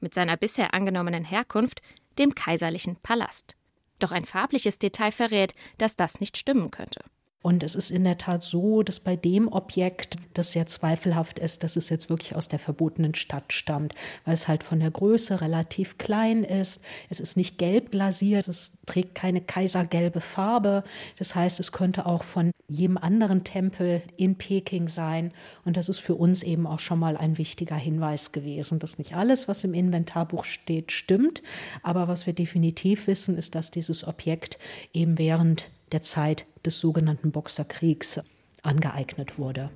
Mit 0.00 0.14
seiner 0.14 0.36
bisher 0.36 0.74
angenommenen 0.74 1.24
Herkunft, 1.24 1.82
dem 2.18 2.34
kaiserlichen 2.34 2.96
Palast. 2.96 3.56
Doch 3.98 4.12
ein 4.12 4.24
farbliches 4.24 4.78
Detail 4.78 5.12
verrät, 5.12 5.54
dass 5.78 5.96
das 5.96 6.20
nicht 6.20 6.36
stimmen 6.36 6.70
könnte. 6.70 7.00
Und 7.46 7.62
es 7.62 7.76
ist 7.76 7.92
in 7.92 8.02
der 8.02 8.18
Tat 8.18 8.42
so, 8.42 8.82
dass 8.82 8.98
bei 8.98 9.14
dem 9.14 9.46
Objekt 9.46 10.16
das 10.34 10.50
sehr 10.50 10.66
zweifelhaft 10.66 11.38
ist, 11.38 11.62
dass 11.62 11.76
es 11.76 11.90
jetzt 11.90 12.10
wirklich 12.10 12.34
aus 12.34 12.48
der 12.48 12.58
verbotenen 12.58 13.14
Stadt 13.14 13.52
stammt, 13.52 13.94
weil 14.24 14.34
es 14.34 14.48
halt 14.48 14.64
von 14.64 14.80
der 14.80 14.90
Größe 14.90 15.40
relativ 15.40 15.96
klein 15.96 16.42
ist. 16.42 16.82
Es 17.08 17.20
ist 17.20 17.36
nicht 17.36 17.56
gelb 17.56 17.92
glasiert, 17.92 18.48
es 18.48 18.78
trägt 18.84 19.14
keine 19.14 19.40
kaisergelbe 19.40 20.20
Farbe. 20.20 20.82
Das 21.18 21.36
heißt, 21.36 21.60
es 21.60 21.70
könnte 21.70 22.06
auch 22.06 22.24
von 22.24 22.50
jedem 22.66 22.98
anderen 22.98 23.44
Tempel 23.44 24.02
in 24.16 24.34
Peking 24.34 24.88
sein. 24.88 25.30
Und 25.64 25.76
das 25.76 25.88
ist 25.88 26.00
für 26.00 26.16
uns 26.16 26.42
eben 26.42 26.66
auch 26.66 26.80
schon 26.80 26.98
mal 26.98 27.16
ein 27.16 27.38
wichtiger 27.38 27.76
Hinweis 27.76 28.32
gewesen, 28.32 28.80
dass 28.80 28.98
nicht 28.98 29.14
alles, 29.14 29.46
was 29.46 29.62
im 29.62 29.72
Inventarbuch 29.72 30.42
steht, 30.42 30.90
stimmt. 30.90 31.44
Aber 31.84 32.08
was 32.08 32.26
wir 32.26 32.32
definitiv 32.32 33.06
wissen, 33.06 33.38
ist, 33.38 33.54
dass 33.54 33.70
dieses 33.70 34.04
Objekt 34.04 34.58
eben 34.92 35.16
während 35.16 35.70
der 35.92 36.02
Zeit 36.02 36.46
des 36.66 36.80
sogenannten 36.80 37.30
Boxerkriegs 37.30 38.20
angeeignet 38.62 39.38
wurde. 39.38 39.70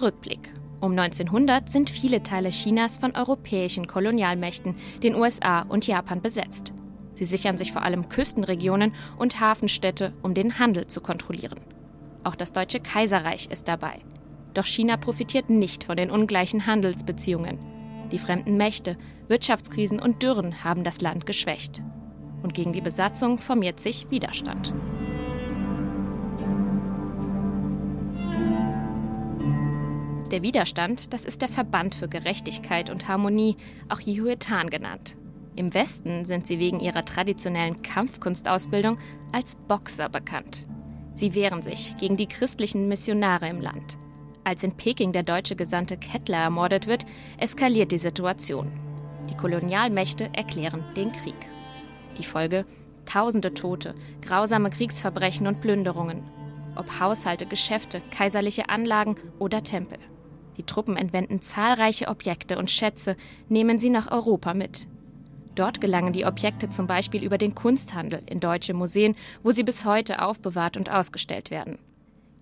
Rückblick. 0.00 0.52
Um 0.80 0.92
1900 0.92 1.68
sind 1.68 1.90
viele 1.90 2.22
Teile 2.22 2.50
Chinas 2.50 2.98
von 2.98 3.14
europäischen 3.14 3.86
Kolonialmächten, 3.86 4.76
den 5.02 5.14
USA 5.14 5.62
und 5.62 5.86
Japan 5.86 6.22
besetzt. 6.22 6.72
Sie 7.12 7.26
sichern 7.26 7.58
sich 7.58 7.72
vor 7.72 7.82
allem 7.82 8.08
Küstenregionen 8.08 8.94
und 9.18 9.40
Hafenstädte, 9.40 10.14
um 10.22 10.32
den 10.32 10.58
Handel 10.58 10.86
zu 10.86 11.00
kontrollieren. 11.00 11.60
Auch 12.24 12.34
das 12.34 12.52
Deutsche 12.52 12.80
Kaiserreich 12.80 13.50
ist 13.50 13.68
dabei. 13.68 14.00
Doch 14.54 14.64
China 14.64 14.96
profitiert 14.96 15.50
nicht 15.50 15.84
von 15.84 15.96
den 15.96 16.10
ungleichen 16.10 16.66
Handelsbeziehungen. 16.66 17.58
Die 18.10 18.18
fremden 18.18 18.56
Mächte, 18.56 18.96
Wirtschaftskrisen 19.28 20.00
und 20.00 20.22
Dürren 20.22 20.64
haben 20.64 20.82
das 20.82 21.00
Land 21.00 21.26
geschwächt 21.26 21.82
und 22.42 22.54
gegen 22.54 22.72
die 22.72 22.80
Besatzung 22.80 23.38
formiert 23.38 23.80
sich 23.80 24.10
Widerstand. 24.10 24.72
Der 30.30 30.42
Widerstand, 30.42 31.12
das 31.12 31.24
ist 31.24 31.42
der 31.42 31.48
Verband 31.48 31.96
für 31.96 32.08
Gerechtigkeit 32.08 32.88
und 32.88 33.08
Harmonie, 33.08 33.56
auch 33.88 33.98
Jihuetan 33.98 34.70
genannt. 34.70 35.16
Im 35.56 35.74
Westen 35.74 36.24
sind 36.24 36.46
sie 36.46 36.60
wegen 36.60 36.78
ihrer 36.78 37.04
traditionellen 37.04 37.82
Kampfkunstausbildung 37.82 38.98
als 39.32 39.56
Boxer 39.56 40.08
bekannt. 40.08 40.68
Sie 41.14 41.34
wehren 41.34 41.62
sich 41.62 41.96
gegen 41.98 42.16
die 42.16 42.28
christlichen 42.28 42.86
Missionare 42.86 43.48
im 43.48 43.60
Land. 43.60 43.98
Als 44.44 44.62
in 44.62 44.76
Peking 44.76 45.12
der 45.12 45.24
deutsche 45.24 45.56
Gesandte 45.56 45.96
Kettler 45.96 46.38
ermordet 46.38 46.86
wird, 46.86 47.04
eskaliert 47.38 47.90
die 47.90 47.98
Situation. 47.98 48.70
Die 49.28 49.36
Kolonialmächte 49.36 50.30
erklären 50.32 50.84
den 50.96 51.10
Krieg. 51.10 51.34
Die 52.18 52.24
Folge? 52.24 52.64
Tausende 53.04 53.52
Tote, 53.52 53.96
grausame 54.22 54.70
Kriegsverbrechen 54.70 55.48
und 55.48 55.60
Plünderungen. 55.60 56.22
Ob 56.76 57.00
Haushalte, 57.00 57.46
Geschäfte, 57.46 58.00
kaiserliche 58.12 58.68
Anlagen 58.68 59.16
oder 59.40 59.64
Tempel. 59.64 59.98
Die 60.60 60.66
Truppen 60.66 60.98
entwenden 60.98 61.40
zahlreiche 61.40 62.08
Objekte 62.08 62.58
und 62.58 62.70
Schätze, 62.70 63.16
nehmen 63.48 63.78
sie 63.78 63.88
nach 63.88 64.12
Europa 64.12 64.52
mit. 64.52 64.86
Dort 65.54 65.80
gelangen 65.80 66.12
die 66.12 66.26
Objekte 66.26 66.68
zum 66.68 66.86
Beispiel 66.86 67.24
über 67.24 67.38
den 67.38 67.54
Kunsthandel 67.54 68.20
in 68.26 68.40
deutsche 68.40 68.74
Museen, 68.74 69.16
wo 69.42 69.52
sie 69.52 69.62
bis 69.62 69.86
heute 69.86 70.20
aufbewahrt 70.20 70.76
und 70.76 70.90
ausgestellt 70.90 71.50
werden. 71.50 71.78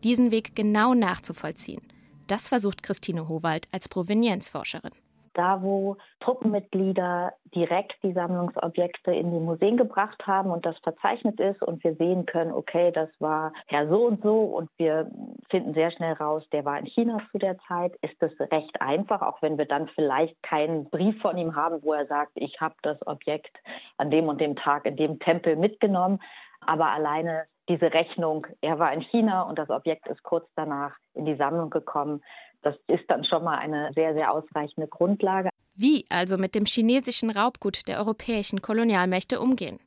Diesen 0.03 0.33
Weg 0.33 0.57
genau 0.57 0.95
nachzuvollziehen, 0.95 1.81
das 2.27 2.49
versucht 2.49 2.83
Christine 2.83 3.29
Howald 3.29 3.69
als 3.71 3.89
Provenienzforscherin 3.89 4.91
da 5.39 5.63
wo 5.63 5.97
Truppenmitglieder 6.21 7.33
direkt 7.55 7.95
die 8.03 8.13
Sammlungsobjekte 8.13 9.13
in 9.13 9.31
die 9.31 9.39
Museen 9.39 9.77
gebracht 9.77 10.27
haben 10.27 10.51
und 10.51 10.67
das 10.67 10.77
verzeichnet 10.79 11.39
ist 11.39 11.63
und 11.63 11.83
wir 11.85 11.95
sehen 11.95 12.27
können, 12.27 12.53
okay, 12.53 12.91
das 12.91 13.09
war 13.21 13.53
Herr 13.67 13.89
so 13.89 14.07
und 14.07 14.23
so 14.23 14.41
und 14.41 14.69
wir 14.77 15.11
finden 15.49 15.75
sehr 15.75 15.93
schnell 15.93 16.15
raus, 16.15 16.43
der 16.53 16.65
war 16.65 16.79
in 16.79 16.87
China 16.87 17.19
zu 17.31 17.39
der 17.39 17.57
Zeit, 17.69 17.95
ist 18.03 18.21
das 18.21 18.33
recht 18.51 18.81
einfach, 18.81 19.23
auch 19.23 19.41
wenn 19.41 19.57
wir 19.57 19.67
dann 19.67 19.89
vielleicht 19.95 20.41
keinen 20.43 20.91
Brief 20.91 21.21
von 21.23 21.39
ihm 21.39 21.55
haben, 21.55 21.83
wo 21.83 21.93
er 21.93 22.07
sagt, 22.07 22.33
ich 22.35 22.61
habe 22.61 22.75
das 22.83 22.99
Objekt 23.07 23.57
an 23.97 24.11
dem 24.11 24.29
und 24.29 24.41
dem 24.41 24.57
Tag 24.57 24.85
in 24.87 24.97
dem 24.97 25.19
Tempel 25.21 25.57
mitgenommen. 25.57 26.21
Aber 26.61 26.87
alleine 26.87 27.45
diese 27.69 27.93
Rechnung, 27.93 28.47
er 28.61 28.79
war 28.79 28.93
in 28.93 29.03
China 29.03 29.43
und 29.43 29.59
das 29.59 29.71
Objekt 29.71 30.09
ist 30.09 30.23
kurz 30.23 30.49
danach 30.57 30.97
in 31.15 31.27
die 31.27 31.37
Sammlung 31.37 31.71
gekommen, 31.71 32.23
das 32.63 32.75
ist 32.87 33.05
dann 33.09 33.25
schon 33.25 33.45
mal 33.45 33.59
eine 33.59 33.93
sehr, 33.95 34.15
sehr 34.15 34.33
ausreichende 34.33 34.89
Grundlage. 34.89 35.51
Wie 35.75 36.05
also 36.09 36.39
mit 36.39 36.55
dem 36.55 36.65
chinesischen 36.65 37.31
Raubgut 37.31 37.87
der 37.87 37.99
europäischen 37.99 38.63
Kolonialmächte 38.63 39.41
umgehen? 39.41 39.79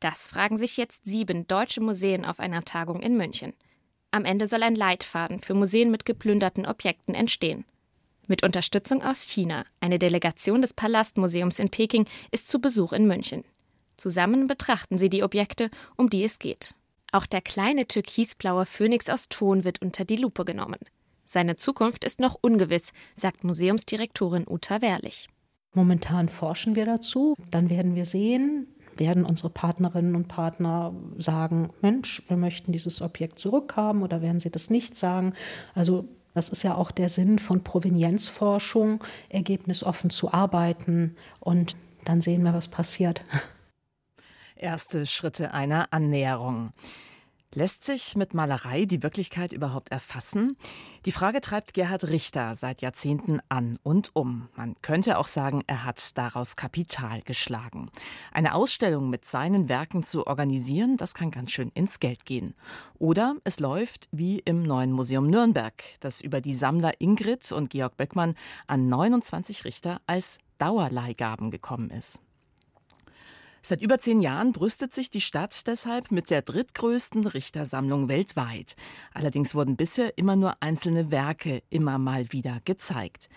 Das 0.00 0.28
fragen 0.28 0.56
sich 0.56 0.76
jetzt 0.76 1.06
sieben 1.06 1.46
deutsche 1.46 1.80
Museen 1.80 2.24
auf 2.24 2.40
einer 2.40 2.62
Tagung 2.62 3.00
in 3.00 3.16
München. 3.16 3.52
Am 4.10 4.24
Ende 4.24 4.46
soll 4.46 4.62
ein 4.62 4.76
Leitfaden 4.76 5.40
für 5.40 5.54
Museen 5.54 5.90
mit 5.90 6.04
geplünderten 6.04 6.66
Objekten 6.66 7.14
entstehen. 7.14 7.64
Mit 8.28 8.42
Unterstützung 8.42 9.02
aus 9.02 9.22
China. 9.22 9.64
Eine 9.80 9.98
Delegation 9.98 10.62
des 10.62 10.74
Palastmuseums 10.74 11.58
in 11.58 11.70
Peking 11.70 12.06
ist 12.30 12.48
zu 12.48 12.60
Besuch 12.60 12.92
in 12.92 13.06
München. 13.06 13.44
Zusammen 13.96 14.46
betrachten 14.46 14.98
sie 14.98 15.10
die 15.10 15.22
Objekte, 15.22 15.70
um 15.96 16.10
die 16.10 16.24
es 16.24 16.38
geht. 16.38 16.74
Auch 17.10 17.26
der 17.26 17.40
kleine 17.40 17.86
türkisblaue 17.86 18.64
Phönix 18.64 19.08
aus 19.08 19.28
Ton 19.28 19.64
wird 19.64 19.82
unter 19.82 20.04
die 20.04 20.16
Lupe 20.16 20.44
genommen. 20.44 20.78
Seine 21.32 21.56
Zukunft 21.56 22.04
ist 22.04 22.20
noch 22.20 22.36
ungewiss, 22.38 22.92
sagt 23.14 23.42
Museumsdirektorin 23.42 24.44
Uta 24.46 24.82
Wehrlich. 24.82 25.30
Momentan 25.72 26.28
forschen 26.28 26.76
wir 26.76 26.84
dazu. 26.84 27.36
Dann 27.50 27.70
werden 27.70 27.94
wir 27.94 28.04
sehen, 28.04 28.66
werden 28.98 29.24
unsere 29.24 29.48
Partnerinnen 29.48 30.14
und 30.14 30.28
Partner 30.28 30.94
sagen, 31.16 31.70
Mensch, 31.80 32.22
wir 32.28 32.36
möchten 32.36 32.70
dieses 32.70 33.00
Objekt 33.00 33.38
zurückhaben 33.38 34.02
oder 34.02 34.20
werden 34.20 34.40
sie 34.40 34.50
das 34.50 34.68
nicht 34.68 34.94
sagen. 34.94 35.32
Also 35.74 36.06
das 36.34 36.50
ist 36.50 36.64
ja 36.64 36.74
auch 36.74 36.90
der 36.90 37.08
Sinn 37.08 37.38
von 37.38 37.64
Provenienzforschung, 37.64 39.02
ergebnisoffen 39.30 40.10
zu 40.10 40.34
arbeiten 40.34 41.16
und 41.40 41.76
dann 42.04 42.20
sehen 42.20 42.42
wir, 42.42 42.52
was 42.52 42.68
passiert. 42.68 43.22
Erste 44.56 45.06
Schritte 45.06 45.54
einer 45.54 45.94
Annäherung. 45.94 46.72
Lässt 47.54 47.84
sich 47.84 48.16
mit 48.16 48.32
Malerei 48.32 48.86
die 48.86 49.02
Wirklichkeit 49.02 49.52
überhaupt 49.52 49.90
erfassen? 49.90 50.56
Die 51.04 51.12
Frage 51.12 51.42
treibt 51.42 51.74
Gerhard 51.74 52.04
Richter 52.08 52.54
seit 52.54 52.80
Jahrzehnten 52.80 53.40
an 53.50 53.78
und 53.82 54.10
um. 54.14 54.48
Man 54.56 54.74
könnte 54.80 55.18
auch 55.18 55.26
sagen, 55.26 55.62
er 55.66 55.84
hat 55.84 56.16
daraus 56.16 56.56
Kapital 56.56 57.20
geschlagen. 57.20 57.90
Eine 58.32 58.54
Ausstellung 58.54 59.10
mit 59.10 59.26
seinen 59.26 59.68
Werken 59.68 60.02
zu 60.02 60.26
organisieren, 60.26 60.96
das 60.96 61.12
kann 61.12 61.30
ganz 61.30 61.50
schön 61.50 61.70
ins 61.74 62.00
Geld 62.00 62.24
gehen. 62.24 62.54
Oder 62.98 63.36
es 63.44 63.60
läuft 63.60 64.08
wie 64.12 64.38
im 64.38 64.62
neuen 64.62 64.92
Museum 64.92 65.26
Nürnberg, 65.26 65.74
das 66.00 66.22
über 66.22 66.40
die 66.40 66.54
Sammler 66.54 66.92
Ingrid 67.00 67.52
und 67.52 67.68
Georg 67.68 67.98
Böckmann 67.98 68.34
an 68.66 68.88
29 68.88 69.66
Richter 69.66 70.00
als 70.06 70.38
Dauerleihgaben 70.56 71.50
gekommen 71.50 71.90
ist. 71.90 72.18
Seit 73.64 73.80
über 73.80 73.98
zehn 73.98 74.20
Jahren 74.20 74.50
brüstet 74.50 74.92
sich 74.92 75.08
die 75.08 75.20
Stadt 75.20 75.68
deshalb 75.68 76.10
mit 76.10 76.30
der 76.30 76.42
drittgrößten 76.42 77.28
Richtersammlung 77.28 78.08
weltweit. 78.08 78.74
Allerdings 79.14 79.54
wurden 79.54 79.76
bisher 79.76 80.18
immer 80.18 80.34
nur 80.34 80.54
einzelne 80.60 81.12
Werke 81.12 81.62
immer 81.70 81.98
mal 81.98 82.32
wieder 82.32 82.58
gezeigt. 82.64 83.28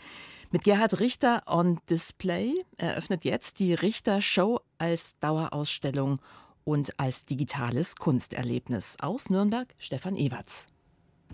Mit 0.50 0.64
Gerhard 0.64 1.00
Richter 1.00 1.44
on 1.46 1.80
Display 1.90 2.54
eröffnet 2.78 3.24
jetzt 3.24 3.60
die 3.60 3.76
Richter 3.76 4.20
Show 4.20 4.62
als 4.80 5.20
Dauerausstellung 5.20 6.20
und 6.64 7.00
als 7.00 7.26
digitales 7.26 7.96
Kunsterlebnis. 7.96 8.96
Aus 9.00 9.30
Nürnberg 9.30 9.76
Stefan 9.78 10.16
Ewerts. 10.16 10.66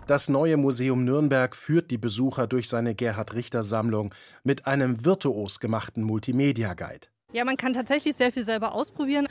Das 0.06 0.28
neue 0.28 0.56
Museum 0.56 1.04
Nürnberg 1.04 1.54
führt 1.56 1.90
die 1.90 1.98
Besucher 1.98 2.46
durch 2.46 2.68
seine 2.68 2.94
Gerhard 2.94 3.32
Richter 3.34 3.62
Sammlung 3.62 4.14
mit 4.42 4.66
einem 4.66 5.04
virtuos 5.04 5.60
gemachten 5.60 6.02
Multimedia 6.02 6.74
Guide. 6.74 7.11
Ja, 7.32 7.44
man 7.44 7.56
kann 7.56 7.72
tatsächlich 7.72 8.14
sehr 8.14 8.32
viel 8.32 8.44
selber 8.44 8.74
ausprobieren. 8.74 9.26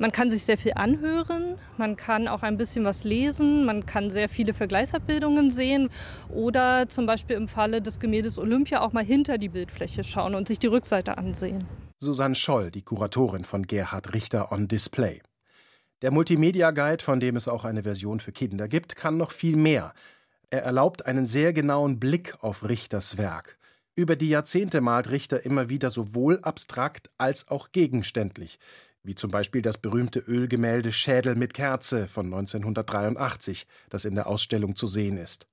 Man 0.00 0.12
kann 0.12 0.30
sich 0.30 0.44
sehr 0.44 0.56
viel 0.56 0.74
anhören, 0.76 1.56
man 1.76 1.96
kann 1.96 2.28
auch 2.28 2.44
ein 2.44 2.56
bisschen 2.56 2.84
was 2.84 3.02
lesen, 3.02 3.64
man 3.64 3.84
kann 3.84 4.10
sehr 4.10 4.28
viele 4.28 4.54
Vergleichsabbildungen 4.54 5.50
sehen 5.50 5.90
oder 6.28 6.88
zum 6.88 7.06
Beispiel 7.06 7.34
im 7.34 7.48
Falle 7.48 7.82
des 7.82 7.98
Gemäldes 7.98 8.38
Olympia 8.38 8.80
auch 8.80 8.92
mal 8.92 9.04
hinter 9.04 9.38
die 9.38 9.48
Bildfläche 9.48 10.04
schauen 10.04 10.36
und 10.36 10.46
sich 10.46 10.60
die 10.60 10.68
Rückseite 10.68 11.18
ansehen. 11.18 11.66
Susanne 11.96 12.36
Scholl, 12.36 12.70
die 12.70 12.82
Kuratorin 12.82 13.42
von 13.42 13.66
Gerhard 13.66 14.14
Richter 14.14 14.52
on 14.52 14.68
Display. 14.68 15.20
Der 16.02 16.12
Multimedia 16.12 16.70
Guide, 16.70 17.02
von 17.02 17.18
dem 17.18 17.34
es 17.34 17.48
auch 17.48 17.64
eine 17.64 17.82
Version 17.82 18.20
für 18.20 18.30
Kinder 18.30 18.68
gibt, 18.68 18.94
kann 18.94 19.16
noch 19.16 19.32
viel 19.32 19.56
mehr. 19.56 19.94
Er 20.50 20.62
erlaubt 20.62 21.06
einen 21.06 21.24
sehr 21.24 21.52
genauen 21.52 21.98
Blick 21.98 22.36
auf 22.40 22.68
Richters 22.68 23.18
Werk. 23.18 23.57
Über 23.98 24.14
die 24.14 24.28
Jahrzehnte 24.28 24.80
malt 24.80 25.10
Richter 25.10 25.44
immer 25.44 25.70
wieder 25.70 25.90
sowohl 25.90 26.38
abstrakt 26.42 27.10
als 27.18 27.48
auch 27.48 27.72
gegenständlich, 27.72 28.60
wie 29.02 29.16
zum 29.16 29.32
Beispiel 29.32 29.60
das 29.60 29.78
berühmte 29.78 30.20
Ölgemälde 30.20 30.92
Schädel 30.92 31.34
mit 31.34 31.52
Kerze 31.52 32.06
von 32.06 32.26
1983, 32.26 33.66
das 33.90 34.04
in 34.04 34.14
der 34.14 34.28
Ausstellung 34.28 34.76
zu 34.76 34.86
sehen 34.86 35.16
ist. 35.16 35.48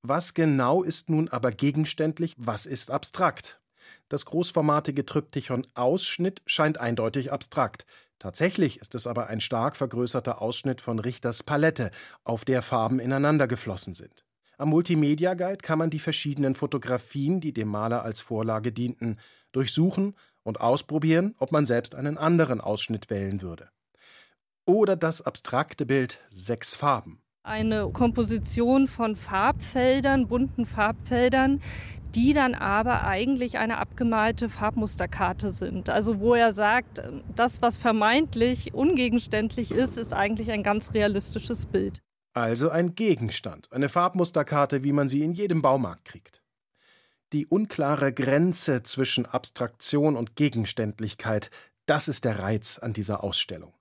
Was 0.00 0.32
genau 0.32 0.82
ist 0.82 1.10
nun 1.10 1.28
aber 1.28 1.52
gegenständlich, 1.52 2.34
was 2.38 2.64
ist 2.64 2.90
abstrakt? 2.90 3.60
Das 4.08 4.24
großformatige 4.24 5.04
Tryptychon 5.04 5.66
Ausschnitt 5.74 6.40
scheint 6.46 6.80
eindeutig 6.80 7.32
abstrakt. 7.32 7.84
Tatsächlich 8.18 8.80
ist 8.80 8.94
es 8.94 9.06
aber 9.06 9.26
ein 9.26 9.42
stark 9.42 9.76
vergrößerter 9.76 10.40
Ausschnitt 10.40 10.80
von 10.80 11.00
Richters 11.00 11.42
Palette, 11.42 11.90
auf 12.22 12.46
der 12.46 12.62
Farben 12.62 12.98
ineinander 12.98 13.46
geflossen 13.46 13.92
sind. 13.92 14.23
Am 14.56 14.68
Multimedia 14.68 15.34
Guide 15.34 15.58
kann 15.58 15.78
man 15.78 15.90
die 15.90 15.98
verschiedenen 15.98 16.54
Fotografien, 16.54 17.40
die 17.40 17.52
dem 17.52 17.68
Maler 17.68 18.04
als 18.04 18.20
Vorlage 18.20 18.70
dienten, 18.70 19.18
durchsuchen 19.52 20.14
und 20.44 20.60
ausprobieren, 20.60 21.34
ob 21.38 21.50
man 21.50 21.66
selbst 21.66 21.94
einen 21.94 22.18
anderen 22.18 22.60
Ausschnitt 22.60 23.10
wählen 23.10 23.42
würde. 23.42 23.68
Oder 24.64 24.96
das 24.96 25.22
abstrakte 25.22 25.86
Bild 25.86 26.20
Sechs 26.30 26.74
Farben. 26.76 27.20
Eine 27.42 27.90
Komposition 27.90 28.86
von 28.86 29.16
Farbfeldern, 29.16 30.28
bunten 30.28 30.64
Farbfeldern, 30.64 31.60
die 32.14 32.32
dann 32.32 32.54
aber 32.54 33.04
eigentlich 33.04 33.58
eine 33.58 33.78
abgemalte 33.78 34.48
Farbmusterkarte 34.48 35.52
sind. 35.52 35.90
Also 35.90 36.20
wo 36.20 36.34
er 36.34 36.52
sagt, 36.52 37.02
das, 37.34 37.60
was 37.60 37.76
vermeintlich 37.76 38.72
ungegenständlich 38.72 39.72
ist, 39.72 39.98
ist 39.98 40.14
eigentlich 40.14 40.52
ein 40.52 40.62
ganz 40.62 40.94
realistisches 40.94 41.66
Bild. 41.66 42.00
Also 42.34 42.68
ein 42.68 42.96
Gegenstand, 42.96 43.72
eine 43.72 43.88
Farbmusterkarte, 43.88 44.82
wie 44.82 44.92
man 44.92 45.06
sie 45.06 45.22
in 45.22 45.32
jedem 45.32 45.62
Baumarkt 45.62 46.04
kriegt. 46.04 46.42
Die 47.32 47.46
unklare 47.46 48.12
Grenze 48.12 48.82
zwischen 48.82 49.24
Abstraktion 49.24 50.16
und 50.16 50.34
Gegenständlichkeit, 50.34 51.50
das 51.86 52.08
ist 52.08 52.24
der 52.24 52.40
Reiz 52.40 52.78
an 52.78 52.92
dieser 52.92 53.22
Ausstellung. 53.22 53.72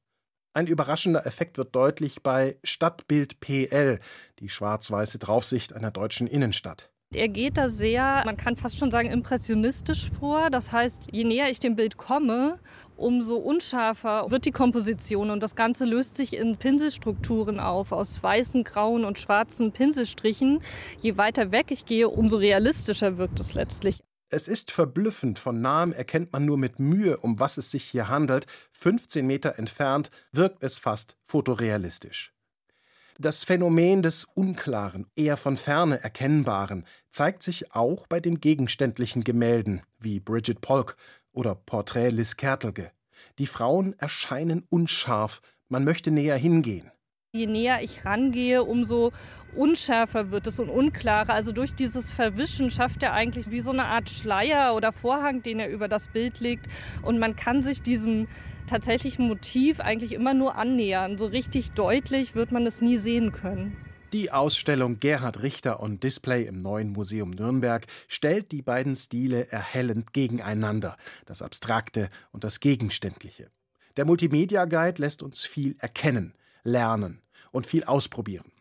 Ein 0.53 0.67
überraschender 0.67 1.25
Effekt 1.25 1.57
wird 1.57 1.73
deutlich 1.73 2.21
bei 2.21 2.59
Stadtbild 2.63 3.39
PL, 3.39 3.99
die 4.37 4.49
schwarz-weiße 4.49 5.17
Draufsicht 5.17 5.73
einer 5.73 5.89
deutschen 5.89 6.27
Innenstadt. 6.27 6.92
Er 7.15 7.29
geht 7.29 7.57
da 7.57 7.69
sehr, 7.69 8.23
man 8.25 8.37
kann 8.37 8.55
fast 8.55 8.77
schon 8.77 8.89
sagen, 8.89 9.11
impressionistisch 9.11 10.09
vor. 10.19 10.49
Das 10.49 10.71
heißt, 10.71 11.09
je 11.11 11.23
näher 11.23 11.49
ich 11.51 11.59
dem 11.59 11.75
Bild 11.75 11.97
komme, 11.97 12.57
umso 12.95 13.35
unscharfer 13.35 14.31
wird 14.31 14.45
die 14.45 14.51
Komposition 14.51 15.29
und 15.29 15.43
das 15.43 15.55
Ganze 15.55 15.85
löst 15.85 16.15
sich 16.15 16.35
in 16.35 16.57
Pinselstrukturen 16.57 17.59
auf, 17.59 17.91
aus 17.91 18.21
weißen, 18.21 18.63
grauen 18.63 19.05
und 19.05 19.19
schwarzen 19.19 19.71
Pinselstrichen. 19.71 20.61
Je 21.01 21.15
weiter 21.17 21.51
weg 21.51 21.67
ich 21.69 21.85
gehe, 21.85 22.09
umso 22.09 22.37
realistischer 22.37 23.17
wirkt 23.19 23.39
es 23.39 23.53
letztlich. 23.53 23.99
Es 24.29 24.47
ist 24.47 24.71
verblüffend, 24.71 25.37
von 25.37 25.61
nahem 25.61 25.91
erkennt 25.93 26.33
man 26.33 26.45
nur 26.45 26.57
mit 26.57 26.79
Mühe, 26.79 27.17
um 27.17 27.39
was 27.39 27.57
es 27.57 27.69
sich 27.69 27.83
hier 27.83 28.09
handelt. 28.09 28.47
15 28.71 29.27
Meter 29.27 29.59
entfernt 29.59 30.09
wirkt 30.31 30.63
es 30.63 30.79
fast 30.79 31.15
fotorealistisch. 31.21 32.32
Das 33.23 33.45
Phänomen 33.45 34.01
des 34.01 34.25
Unklaren, 34.25 35.07
eher 35.15 35.37
von 35.37 35.55
ferne 35.55 36.03
Erkennbaren, 36.03 36.85
zeigt 37.09 37.41
sich 37.41 37.73
auch 37.73 38.05
bei 38.05 38.19
den 38.19 38.41
gegenständlichen 38.41 39.23
Gemälden 39.23 39.81
wie 39.97 40.19
Bridget 40.19 40.59
Polk 40.59 40.97
oder 41.31 41.55
Porträt 41.55 42.09
Liz 42.09 42.35
Kertelge. 42.35 42.91
Die 43.39 43.47
Frauen 43.47 43.97
erscheinen 43.97 44.65
unscharf, 44.67 45.39
man 45.69 45.85
möchte 45.85 46.11
näher 46.11 46.35
hingehen. 46.35 46.91
Je 47.31 47.47
näher 47.47 47.81
ich 47.81 48.03
rangehe, 48.03 48.65
umso 48.65 49.13
unschärfer 49.55 50.29
wird 50.29 50.45
es 50.47 50.59
und 50.59 50.69
unklarer. 50.69 51.33
Also 51.33 51.53
durch 51.53 51.73
dieses 51.73 52.11
Verwischen 52.11 52.71
schafft 52.71 53.03
er 53.03 53.13
eigentlich 53.13 53.51
wie 53.51 53.61
so 53.61 53.71
eine 53.71 53.85
Art 53.85 54.09
Schleier 54.09 54.75
oder 54.75 54.91
Vorhang, 54.91 55.41
den 55.41 55.61
er 55.61 55.69
über 55.69 55.87
das 55.87 56.09
Bild 56.09 56.41
legt. 56.41 56.67
Und 57.01 57.19
man 57.19 57.37
kann 57.37 57.63
sich 57.63 57.81
diesem 57.81 58.27
tatsächlichen 58.67 59.27
Motiv 59.27 59.79
eigentlich 59.79 60.13
immer 60.13 60.33
nur 60.33 60.55
annähern. 60.55 61.17
So 61.17 61.25
richtig 61.25 61.71
deutlich 61.71 62.35
wird 62.35 62.51
man 62.51 62.65
es 62.65 62.81
nie 62.81 62.97
sehen 62.97 63.31
können. 63.31 63.75
Die 64.13 64.31
Ausstellung 64.31 64.99
Gerhard 64.99 65.41
Richter 65.41 65.81
on 65.81 65.99
Display 65.99 66.43
im 66.43 66.57
neuen 66.57 66.91
Museum 66.91 67.31
Nürnberg 67.31 67.87
stellt 68.07 68.51
die 68.51 68.61
beiden 68.61 68.95
Stile 68.95 69.51
erhellend 69.51 70.13
gegeneinander, 70.13 70.97
das 71.25 71.41
Abstrakte 71.41 72.09
und 72.31 72.43
das 72.43 72.59
Gegenständliche. 72.59 73.49
Der 73.97 74.05
Multimedia 74.05 74.65
Guide 74.65 75.01
lässt 75.01 75.23
uns 75.23 75.41
viel 75.41 75.75
erkennen, 75.79 76.35
lernen 76.63 77.23
und 77.51 77.65
viel 77.65 77.85
ausprobieren. 77.85 78.51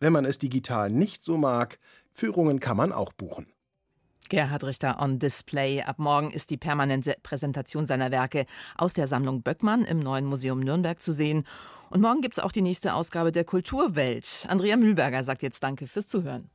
Wenn 0.00 0.12
man 0.12 0.24
es 0.24 0.38
digital 0.38 0.90
nicht 0.90 1.22
so 1.22 1.38
mag, 1.38 1.78
Führungen 2.12 2.58
kann 2.58 2.76
man 2.76 2.92
auch 2.92 3.12
buchen. 3.12 3.46
Gerhard 4.28 4.64
Richter 4.64 5.00
on 5.00 5.18
Display. 5.18 5.82
Ab 5.82 5.98
morgen 5.98 6.30
ist 6.30 6.50
die 6.50 6.56
permanente 6.56 7.16
Präsentation 7.22 7.86
seiner 7.86 8.10
Werke 8.10 8.46
aus 8.76 8.92
der 8.92 9.06
Sammlung 9.06 9.42
Böckmann 9.42 9.84
im 9.84 9.98
neuen 9.98 10.24
Museum 10.24 10.60
Nürnberg 10.60 11.00
zu 11.00 11.12
sehen. 11.12 11.44
Und 11.90 12.00
morgen 12.00 12.20
gibt 12.20 12.38
es 12.38 12.42
auch 12.42 12.52
die 12.52 12.62
nächste 12.62 12.94
Ausgabe 12.94 13.32
der 13.32 13.44
Kulturwelt. 13.44 14.46
Andrea 14.48 14.76
Mühlberger 14.76 15.22
sagt 15.24 15.42
jetzt 15.42 15.62
Danke 15.62 15.86
fürs 15.86 16.08
Zuhören. 16.08 16.50